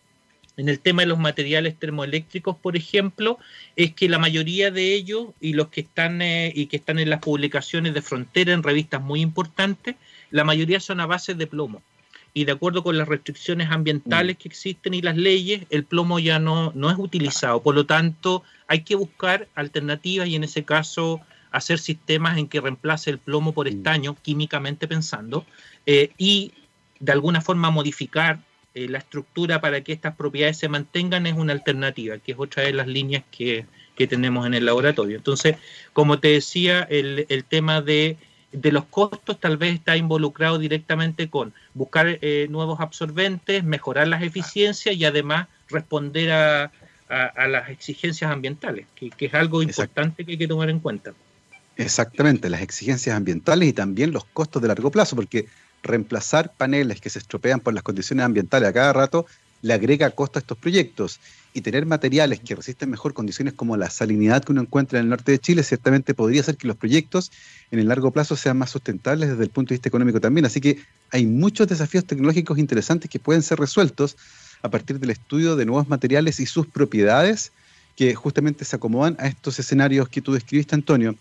[0.55, 3.39] en el tema de los materiales termoeléctricos, por ejemplo,
[3.76, 7.10] es que la mayoría de ellos y los que están eh, y que están en
[7.10, 9.95] las publicaciones de frontera en revistas muy importantes,
[10.30, 11.82] la mayoría son a base de plomo
[12.34, 14.39] y de acuerdo con las restricciones ambientales mm.
[14.39, 17.61] que existen y las leyes, el plomo ya no, no es utilizado.
[17.61, 21.21] Por lo tanto, hay que buscar alternativas y en ese caso
[21.51, 23.77] hacer sistemas en que reemplace el plomo por mm.
[23.77, 25.45] estaño, químicamente pensando,
[25.86, 26.53] eh, y
[26.99, 28.39] de alguna forma modificar
[28.75, 32.63] eh, la estructura para que estas propiedades se mantengan es una alternativa, que es otra
[32.63, 33.65] de las líneas que,
[33.95, 35.17] que tenemos en el laboratorio.
[35.17, 35.57] Entonces,
[35.91, 38.17] como te decía, el, el tema de
[38.51, 44.23] de los costos tal vez está involucrado directamente con buscar eh, nuevos absorbentes, mejorar las
[44.23, 46.71] eficiencias y además responder a,
[47.09, 51.13] las exigencias ambientales, que, es algo importante que hay que tomar en cuenta.
[51.75, 55.47] Exactamente, las exigencias ambientales y también los costos de largo plazo, porque
[55.81, 59.25] reemplazar paneles que se estropean por las condiciones ambientales a cada rato
[59.62, 61.20] le agrega costo a estos proyectos.
[61.51, 65.10] Y tener materiales que resisten mejor condiciones como la salinidad que uno encuentra en el
[65.10, 67.32] norte de Chile, ciertamente podría hacer que los proyectos
[67.72, 70.45] en el largo plazo sean más sustentables desde el punto de vista económico también.
[70.45, 70.80] Así que
[71.12, 74.16] hay muchos desafíos tecnológicos interesantes que pueden ser resueltos
[74.62, 77.51] a partir del estudio de nuevos materiales y sus propiedades
[77.95, 81.16] que justamente se acomodan a estos escenarios que tú describiste, Antonio.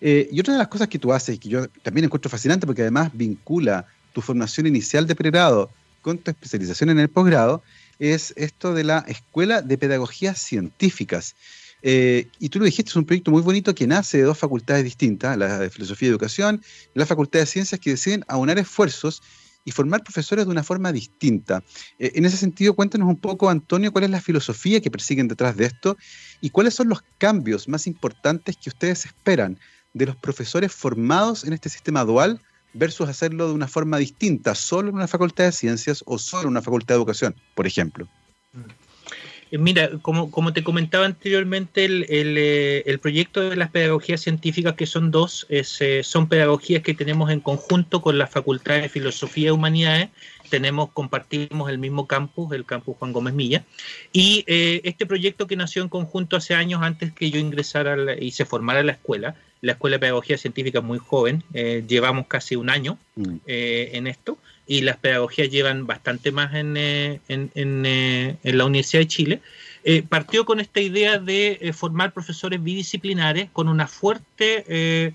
[0.00, 2.66] Eh, y otra de las cosas que tú haces y que yo también encuentro fascinante
[2.66, 5.70] porque además vincula tu formación inicial de pregrado
[6.02, 7.62] con tu especialización en el posgrado,
[7.98, 11.34] es esto de la Escuela de Pedagogías Científicas.
[11.82, 14.84] Eh, y tú lo dijiste, es un proyecto muy bonito que nace de dos facultades
[14.84, 16.62] distintas, la de Filosofía y Educación
[16.94, 19.22] y la Facultad de Ciencias, que deciden aunar esfuerzos
[19.64, 21.62] y formar profesores de una forma distinta.
[21.98, 25.56] Eh, en ese sentido, cuéntanos un poco, Antonio, cuál es la filosofía que persiguen detrás
[25.56, 25.96] de esto
[26.40, 29.58] y cuáles son los cambios más importantes que ustedes esperan
[29.92, 32.40] de los profesores formados en este sistema dual
[32.72, 36.48] versus hacerlo de una forma distinta, solo en una facultad de ciencias o solo en
[36.50, 38.08] una facultad de educación, por ejemplo.
[39.50, 44.74] Eh, mira, como, como te comentaba anteriormente, el, eh, el, proyecto de las pedagogías científicas,
[44.74, 45.64] que son dos, eh,
[46.02, 50.10] son pedagogías que tenemos en conjunto con la Facultad de Filosofía y Humanidades.
[50.50, 53.64] Tenemos, compartimos el mismo campus, el campus Juan Gómez Milla.
[54.12, 58.46] Y este proyecto que nació en conjunto hace años antes que yo ingresara y se
[58.46, 62.98] formara la escuela, la Escuela de Pedagogía Científica es muy joven, llevamos casi un año
[63.16, 63.36] mm.
[63.46, 64.38] en esto
[64.68, 69.40] y las pedagogías llevan bastante más en, eh, eh, en, la Universidad de Chile,
[69.82, 75.14] eh, partió con esta idea de formar profesores bidisciplinares con una fuerte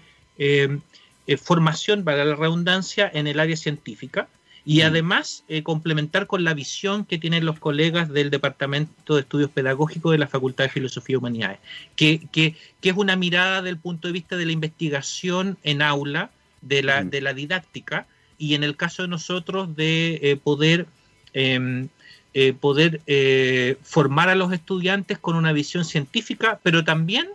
[1.38, 4.28] formación, para la redundancia, en el área científica
[4.66, 4.86] y mm.
[4.86, 10.18] además complementar con la visión que tienen los colegas del Departamento de Estudios Pedagógicos de
[10.18, 11.59] la Facultad de Filosofía y Humanidades,
[11.95, 16.32] que, que, que es una mirada del punto de vista de la investigación en aula,
[16.61, 17.09] de la, mm.
[17.09, 18.07] de la didáctica,
[18.38, 20.88] y en el caso de nosotros de eh, poder,
[21.34, 21.88] em,
[22.34, 27.28] eh, poder eh, formar a los estudiantes con una visión científica, pero también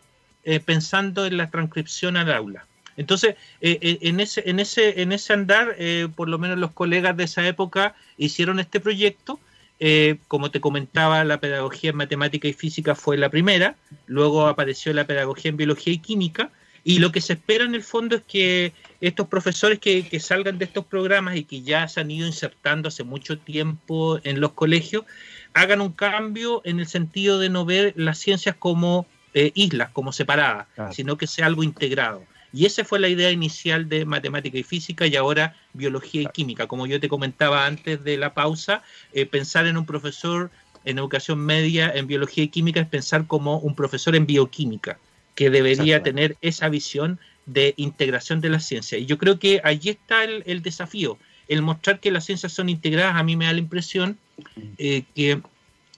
[0.65, 2.67] pensando en la transcripción al aula.
[2.99, 5.77] Entonces, en, ese, en, ese, en ese andar,
[6.15, 9.41] por lo menos los colegas de esa época hicieron este proyecto.
[10.27, 13.77] como te comentaba, la pedagogía en matemática y física fue la primera,
[14.07, 16.51] luego apareció la pedagogía en biología y química,
[16.85, 20.65] y lo que se espera en el fondo es que estos profesores que, salgan de
[20.65, 25.05] estos programas y que ya se han ido insertando hace mucho tiempo en los colegios,
[25.53, 30.13] hagan un cambio en el sentido de no ver las ciencias como eh, islas, como
[30.13, 32.25] separadas, sino que sea algo integrado.
[32.53, 36.67] Y esa fue la idea inicial de matemática y física y ahora biología y química.
[36.67, 38.83] Como yo te comentaba antes de la pausa,
[39.13, 40.51] eh, pensar en un profesor
[40.85, 44.99] en educación media en biología y química es pensar como un profesor en bioquímica,
[45.35, 48.97] que debería tener esa visión de integración de la ciencia.
[48.97, 51.19] Y yo creo que allí está el, desafío,
[51.49, 53.17] el mostrar que las ciencias son integradas.
[53.17, 54.19] A mí me da la impresión
[54.79, 55.43] eh, que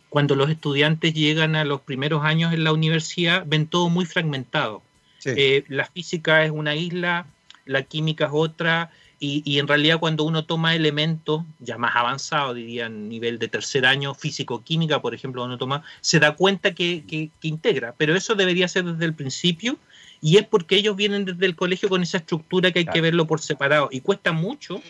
[0.08, 4.82] cuando los estudiantes llegan a los primeros años en la universidad ven todo muy fragmentado.
[5.24, 7.26] Eh, la física es una isla,
[7.66, 8.90] la química es otra,
[9.22, 14.14] y, en realidad cuando uno toma elementos ya más avanzados, diría nivel de tercer año,
[14.14, 18.84] físico-química, por ejemplo, uno toma, se da cuenta que, que, integra, pero eso debería ser
[18.84, 19.76] desde el principio
[20.22, 23.26] y es porque ellos vienen desde el colegio con esa estructura que hay que verlo
[23.26, 23.90] por separado.
[23.92, 24.80] Y cuesta mucho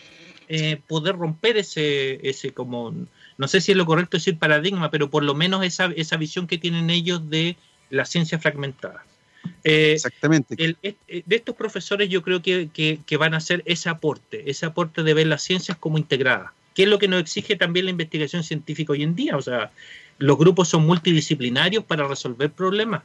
[0.47, 2.93] eh, poder romper ese, ese como,
[3.37, 6.47] no sé si es lo correcto decir paradigma, pero por lo menos esa, esa visión
[6.47, 7.57] que tienen ellos de
[7.89, 9.03] la ciencia fragmentada.
[9.63, 10.55] Eh, Exactamente.
[10.59, 15.03] Eh, de estos profesores yo creo que, que, van a hacer ese aporte, ese aporte
[15.03, 18.43] de ver las ciencias como integradas, que es lo que nos exige también la investigación
[18.43, 19.37] científica hoy en día.
[19.37, 19.71] O sea,
[20.17, 23.03] los grupos son multidisciplinarios para resolver problemas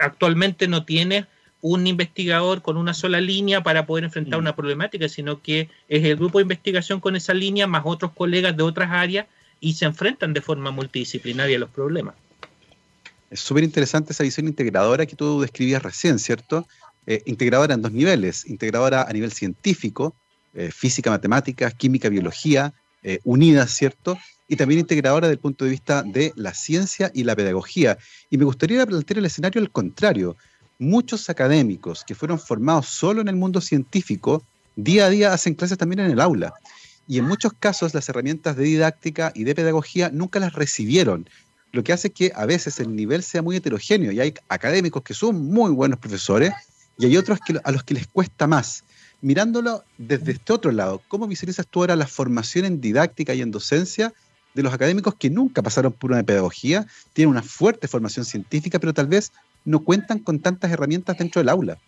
[0.00, 1.26] actualmente no tiene
[1.62, 4.42] un investigador con una sola línea para poder enfrentar mm.
[4.42, 8.56] una problemática, sino que es el grupo de investigación con esa línea más otros colegas
[8.56, 9.26] de otras áreas
[9.60, 12.14] y se enfrentan de forma multidisciplinaria a los problemas.
[13.30, 16.66] Es súper interesante esa visión integradora que tú describías recién, ¿cierto?
[17.06, 20.14] Eh, integradora en dos niveles, integradora a nivel científico,
[20.52, 24.18] eh, física, matemáticas, química, biología, eh, unidas, ¿cierto?
[24.50, 27.96] y también integradora desde el punto de vista de la ciencia y la pedagogía.
[28.30, 30.36] Y me gustaría plantear el escenario al contrario.
[30.80, 34.42] Muchos académicos que fueron formados solo en el mundo científico,
[34.74, 36.52] día a día hacen clases también en el aula.
[37.06, 41.28] Y en muchos casos las herramientas de didáctica y de pedagogía nunca las recibieron,
[41.72, 45.14] lo que hace que a veces el nivel sea muy heterogéneo y hay académicos que
[45.14, 46.52] son muy buenos profesores
[46.98, 48.84] y hay otros que, a los que les cuesta más.
[49.22, 53.50] Mirándolo desde este otro lado, ¿cómo visualizas tú ahora la formación en didáctica y en
[53.50, 54.12] docencia
[54.54, 58.92] de los académicos que nunca pasaron por una pedagogía, tienen una fuerte formación científica, pero
[58.92, 59.32] tal vez
[59.64, 61.78] no cuentan con tantas herramientas dentro del aula.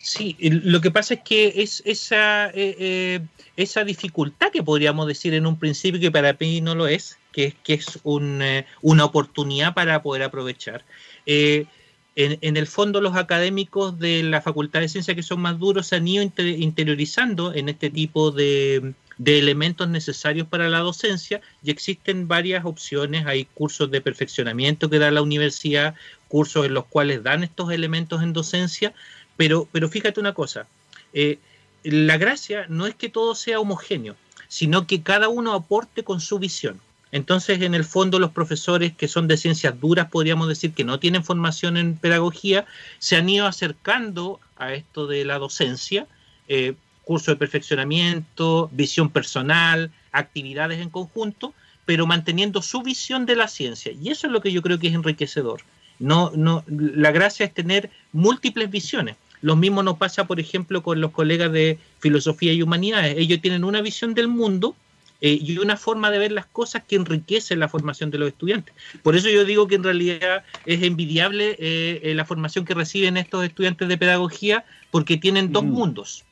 [0.00, 3.20] Sí, lo que pasa es que es esa, eh, eh,
[3.56, 7.54] esa dificultad que podríamos decir en un principio, que para mí no lo es, que,
[7.62, 10.86] que es eh, una oportunidad para poder aprovechar.
[11.26, 11.68] en,
[12.16, 15.96] en, el fondo, los académicos de la Facultad de Ciencia que son más duros se
[15.96, 22.26] han ido interiorizando en este tipo de, de elementos necesarios para la docencia y existen
[22.26, 23.26] varias opciones.
[23.26, 25.94] Hay cursos de perfeccionamiento que da la universidad,
[26.28, 28.94] cursos en los cuales dan estos elementos en docencia,
[29.36, 30.66] pero, pero fíjate una cosa,
[31.12, 31.38] eh,
[31.82, 34.16] la gracia no es que todo sea homogéneo,
[34.48, 36.80] sino que cada uno aporte con su visión.
[37.12, 40.98] Entonces, en el fondo, los profesores que son de ciencias duras, podríamos decir que no
[40.98, 42.66] tienen formación en pedagogía,
[42.98, 46.06] se han ido acercando a esto de la docencia,
[46.48, 51.54] eh, curso de perfeccionamiento, visión personal, actividades en conjunto,
[51.84, 53.92] pero manteniendo su visión de la ciencia.
[53.92, 55.62] Y eso es lo que yo creo que es enriquecedor.
[55.98, 59.16] No, no, la gracia es tener múltiples visiones.
[59.40, 63.16] Lo mismo nos pasa, por ejemplo, con los colegas de filosofía y humanidades.
[63.16, 64.74] Ellos tienen una visión del mundo
[65.20, 68.74] eh, y una forma de ver las cosas que enriquece la formación de los estudiantes.
[69.02, 73.16] Por eso yo digo que en realidad es envidiable eh, eh, la formación que reciben
[73.16, 76.24] estos estudiantes de pedagogía porque tienen dos mundos.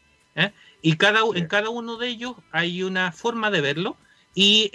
[0.82, 3.96] Y cada, en cada uno de ellos hay una forma de verlo
[4.34, 4.70] y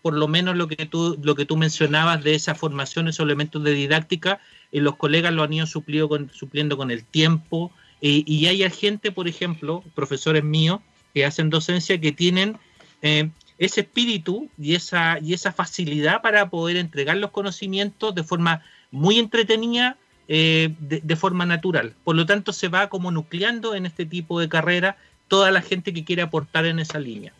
[0.00, 3.62] por lo menos lo que tú lo que tú mencionabas de esa formación esos elementos
[3.62, 4.40] de didáctica
[4.72, 7.70] los colegas lo han ido suplido con, supliendo con el tiempo
[8.00, 10.80] y hay gente por ejemplo profesores míos
[11.12, 12.58] que hacen docencia que tienen
[13.02, 18.62] eh, ese espíritu y esa, y esa facilidad para poder entregar los conocimientos de forma
[18.90, 19.96] muy entretenida,
[20.28, 21.94] eh, de, forma natural.
[22.04, 25.94] Por lo tanto, se va como nucleando en este tipo de carrera toda la gente
[25.94, 27.32] que quiere aportar en esa línea.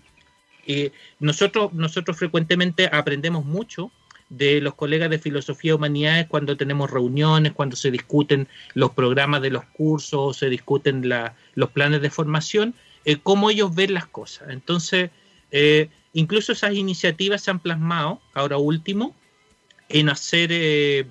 [0.67, 3.91] Eh, nosotros, nosotros frecuentemente aprendemos mucho
[4.29, 9.43] de los colegas de filosofía y humanidades cuando tenemos reuniones, cuando se discuten los programas
[9.43, 11.09] de los cursos, se discuten
[11.55, 12.75] los planes de formación,
[13.23, 14.49] cómo ellos ven las cosas.
[14.51, 15.11] Entonces,
[15.59, 19.17] eh, incluso esas iniciativas se han plasmado, ahora último,
[19.89, 21.07] en hacer, eh,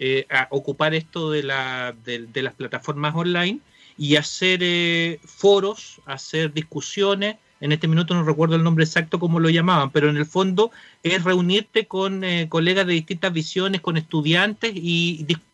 [0.00, 3.60] eh, ocupar esto de, la, de, las plataformas online
[3.96, 7.36] y hacer foros, hacer discusiones.
[7.60, 10.72] En este minuto no recuerdo el nombre exacto como lo llamaban, pero en el fondo
[11.04, 15.46] es reunirte con colegas de distintas visiones, con estudiantes y discutir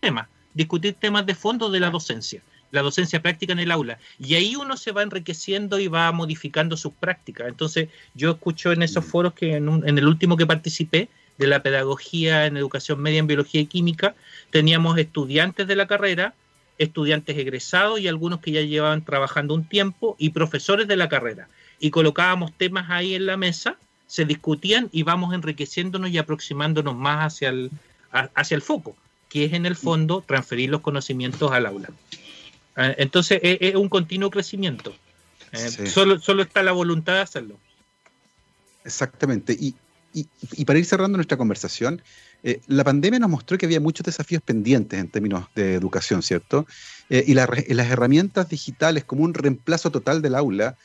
[0.00, 3.98] temas, discutir temas de fondo de la docencia la docencia práctica en el aula.
[4.18, 7.48] Y ahí uno se va enriqueciendo y va modificando sus prácticas.
[7.48, 11.08] Entonces, yo escucho en esos foros que en, el último que participé,
[11.38, 14.14] de la pedagogía en educación media en biología y química,
[14.50, 16.34] teníamos estudiantes de la carrera,
[16.76, 21.48] estudiantes egresados y algunos que ya llevaban trabajando un tiempo y profesores de la carrera.
[21.78, 27.32] Y colocábamos temas ahí en la mesa, se discutían y vamos enriqueciéndonos y aproximándonos más
[27.32, 27.70] hacia el,
[28.10, 28.94] hacia el foco,
[29.30, 31.88] que es en el fondo transferir los conocimientos al aula.
[32.80, 34.96] Ah, entonces es, un continuo crecimiento.
[35.52, 37.58] Eh, solo, solo está la voluntad de hacerlo.
[38.86, 39.52] Exactamente.
[39.52, 39.74] Y,
[40.64, 42.00] para ir cerrando nuestra conversación,
[42.42, 46.66] eh, la pandemia nos mostró que había muchos desafíos pendientes en términos de educación, ¿cierto?
[47.10, 50.76] Eh, y las herramientas digitales como un reemplazo total del aula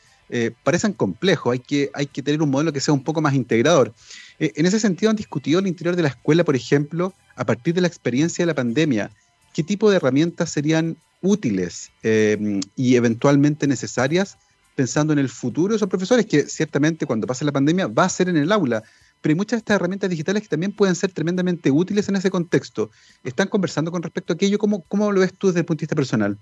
[0.63, 1.53] parecen complejos.
[1.53, 3.93] Hay que, hay que tener un modelo que sea un poco más integrador.
[4.37, 7.81] en ese sentido, han discutido el interior de la escuela, por ejemplo, a partir de
[7.81, 9.11] la experiencia de la pandemia,
[9.53, 14.37] qué tipo de herramientas serían útiles eh, y eventualmente necesarias
[14.75, 18.09] pensando en el futuro de esos profesores, que ciertamente cuando pase la pandemia va a
[18.09, 18.83] ser en el aula,
[19.21, 22.29] pero hay muchas de estas herramientas digitales que también pueden ser tremendamente útiles en ese
[22.29, 22.91] contexto.
[23.23, 24.59] ¿Están conversando con respecto a aquello?
[24.59, 26.37] ¿Cómo, cómo lo ves tú desde el punto de vista personal?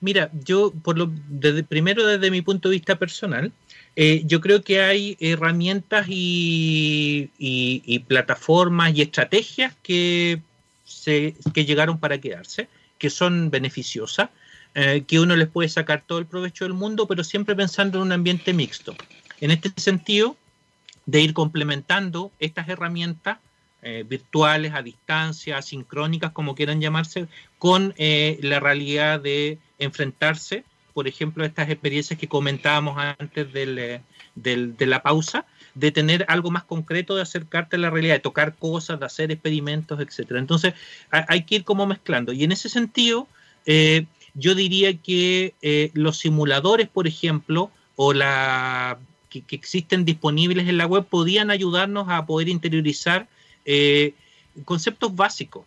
[0.00, 3.52] Mira, yo, por lo, desde, primero desde mi punto de vista personal,
[3.96, 10.40] eh, yo creo que hay herramientas y, y, plataformas y estrategias que,
[10.84, 12.68] se, que llegaron para quedarse
[13.00, 14.28] que son beneficiosas,
[14.74, 18.04] eh, que uno les puede sacar todo el provecho del mundo, pero siempre pensando en
[18.04, 18.94] un ambiente mixto.
[19.40, 20.36] En este sentido,
[21.06, 23.38] de ir complementando estas herramientas
[23.82, 27.26] eh, virtuales, a distancia, asincrónicas, como quieran llamarse,
[27.58, 34.02] con eh, la realidad de enfrentarse, por ejemplo, a estas experiencias que comentábamos antes del,
[34.34, 38.54] de la pausa, de tener algo más concreto, de acercarte a la realidad, de tocar
[38.54, 40.40] cosas, de hacer experimentos, etcétera.
[40.40, 40.74] Entonces,
[41.10, 42.32] hay que ir como mezclando.
[42.32, 43.28] Y en ese sentido,
[43.66, 48.98] eh, yo diría que eh, los simuladores, por ejemplo, o la
[49.28, 53.28] que, existen disponibles en la web, podían ayudarnos a poder interiorizar
[53.64, 54.14] eh,
[54.64, 55.64] conceptos básicos.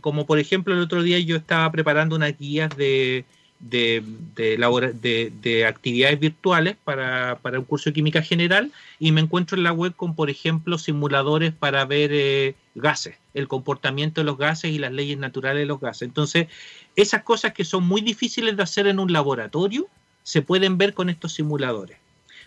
[0.00, 3.24] como por ejemplo, el otro día yo estaba preparando unas guías de
[3.70, 4.02] de,
[4.34, 9.64] de, de, actividades virtuales para, para, un curso de química general y me encuentro en
[9.64, 14.70] la web con, por ejemplo, simuladores para ver eh, gases, el comportamiento de los gases
[14.70, 16.02] y las leyes naturales de los gases.
[16.02, 16.48] Entonces,
[16.94, 19.86] esas cosas que son muy difíciles de hacer en un laboratorio
[20.22, 21.96] se pueden ver con estos simuladores.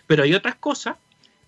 [0.06, 0.96] Pero hay otras cosas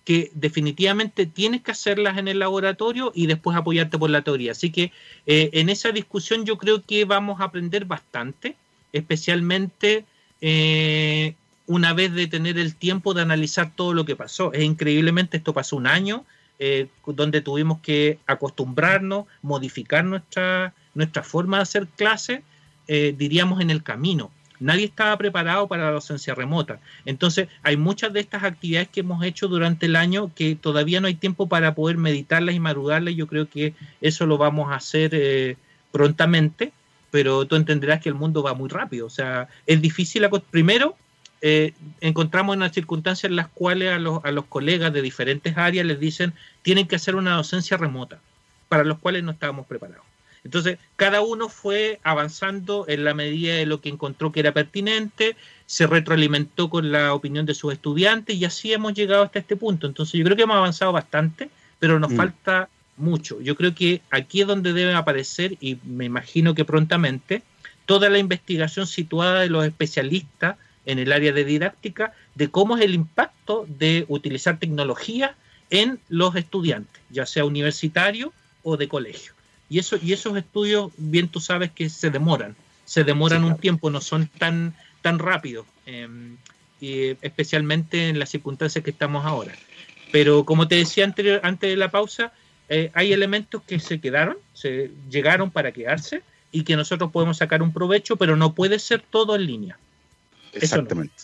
[0.03, 4.51] que definitivamente tienes que hacerlas en el laboratorio y después apoyarte por la teoría.
[4.51, 4.91] Así que
[5.27, 8.57] eh, en esa discusión yo creo que vamos a aprender bastante
[8.93, 10.05] especialmente
[10.41, 11.35] eh,
[11.67, 14.51] una vez de tener el tiempo de analizar todo lo que pasó.
[14.53, 16.25] Es increíblemente, esto pasó un año,
[16.59, 22.43] eh, donde tuvimos que acostumbrarnos, modificar nuestra, nuestra forma de hacer clase,
[22.87, 24.31] eh, diríamos en el camino.
[24.59, 26.79] nadie estaba preparado para la docencia remota.
[27.05, 31.07] Entonces, hay muchas de estas actividades que hemos hecho durante el año que todavía no
[31.07, 33.15] hay tiempo para poder meditarlas y madrugarlas.
[33.15, 35.57] Yo creo que eso lo vamos a hacer
[35.91, 36.73] prontamente,
[37.11, 39.05] pero tú entenderás que el mundo va muy rápido.
[39.05, 40.27] O sea, es difícil.
[40.49, 40.95] Primero,
[41.41, 45.57] eh, encontramos en las circunstancias en las cuales a los, a los colegas de diferentes
[45.57, 48.19] áreas les dicen tienen que hacer una docencia remota,
[48.69, 50.05] para los cuales no estábamos preparados.
[50.43, 55.35] Entonces, cada uno fue avanzando en la medida de lo que encontró que era pertinente,
[55.67, 59.85] se retroalimentó con la opinión de sus estudiantes y así hemos llegado hasta este punto.
[59.85, 61.49] Entonces, yo creo que hemos avanzado bastante,
[61.79, 62.15] pero nos mm.
[62.15, 62.69] falta
[63.01, 63.41] mucho.
[63.41, 67.43] Yo creo que aquí es donde deben aparecer, y me imagino que prontamente,
[67.85, 72.83] toda la investigación situada de los especialistas en el área de didáctica de cómo es
[72.83, 75.35] el impacto de utilizar tecnología
[75.69, 78.33] en los estudiantes, ya sea universitario
[78.63, 79.33] o de colegio.
[79.69, 83.89] Y, eso, y esos estudios, bien tú sabes que se demoran, se demoran un tiempo,
[83.89, 86.35] no son tan, tan rápidos, em,
[86.81, 89.53] especialmente en las circunstancias que estamos ahora.
[90.11, 92.33] Pero como te decía anterior, antes de la pausa,
[92.73, 96.21] eh, hay elementos que se quedaron, se llegaron para quedarse
[96.53, 99.77] y que nosotros podemos sacar un provecho, pero no puede ser todo en línea.
[100.53, 101.23] Exactamente.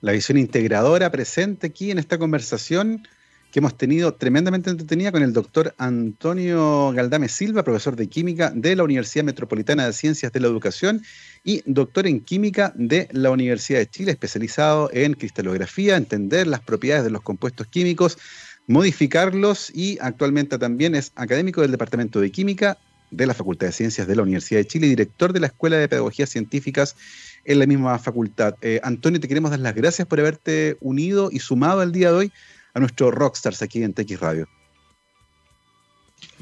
[0.00, 3.06] La visión integradora presente aquí en esta conversación
[3.52, 8.74] que hemos tenido tremendamente entretenida con el doctor Antonio Galdame Silva, profesor de química de
[8.74, 11.02] la Universidad Metropolitana de Ciencias de la Educación
[11.44, 17.04] y doctor en química de la Universidad de Chile, especializado en cristalografía, entender las propiedades
[17.04, 18.18] de los compuestos químicos,
[18.66, 22.78] modificarlos y actualmente también es académico del Departamento de Química
[23.10, 25.76] de la Facultad de Ciencias de la Universidad de Chile y director de la Escuela
[25.76, 26.96] de Pedagogías Científicas
[27.44, 28.54] en la misma facultad.
[28.62, 32.16] Eh, Antonio, te queremos dar las gracias por haberte unido y sumado el día de
[32.16, 32.32] hoy
[32.74, 34.48] a nuestros rockstars aquí en TX Radio.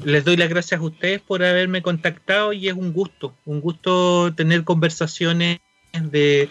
[0.03, 4.33] Les doy las gracias a ustedes por haberme contactado y es un gusto, un gusto
[4.35, 5.59] tener conversaciones
[5.99, 6.49] de,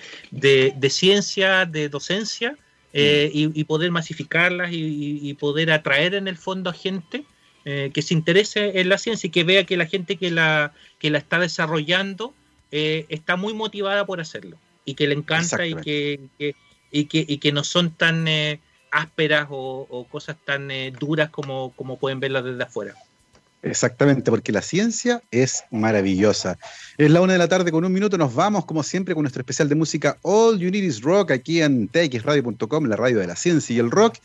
[0.91, 2.57] ciencia, de docencia
[2.93, 3.53] eh, mm.
[3.55, 7.25] y, poder masificarlas y, poder atraer en el fondo a gente
[7.65, 10.73] eh, que se interese en la ciencia y que vea que la gente que la,
[10.99, 12.35] que la está desarrollando
[12.73, 16.21] eh, está muy motivada por hacerlo y que le encanta y que,
[16.91, 18.27] y que, y que no son tan
[18.91, 22.95] ásperas o, cosas tan eh, duras como, como pueden verlas desde afuera.
[23.63, 26.59] Exactamente, porque la ciencia es maravillosa.
[26.97, 29.43] Es la una de la tarde con un minuto, nos vamos como siempre con nuestro
[29.43, 33.37] especial de música All You Need Is Rock aquí en txradio.com, la radio de la
[33.37, 34.17] ciencia y el rock.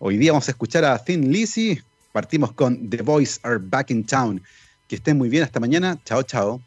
[0.00, 1.80] Hoy día vamos a escuchar a Thin Lizzy,
[2.12, 4.42] partimos con The Boys Are Back in Town.
[4.88, 6.60] Que estén muy bien, hasta mañana, chao chao.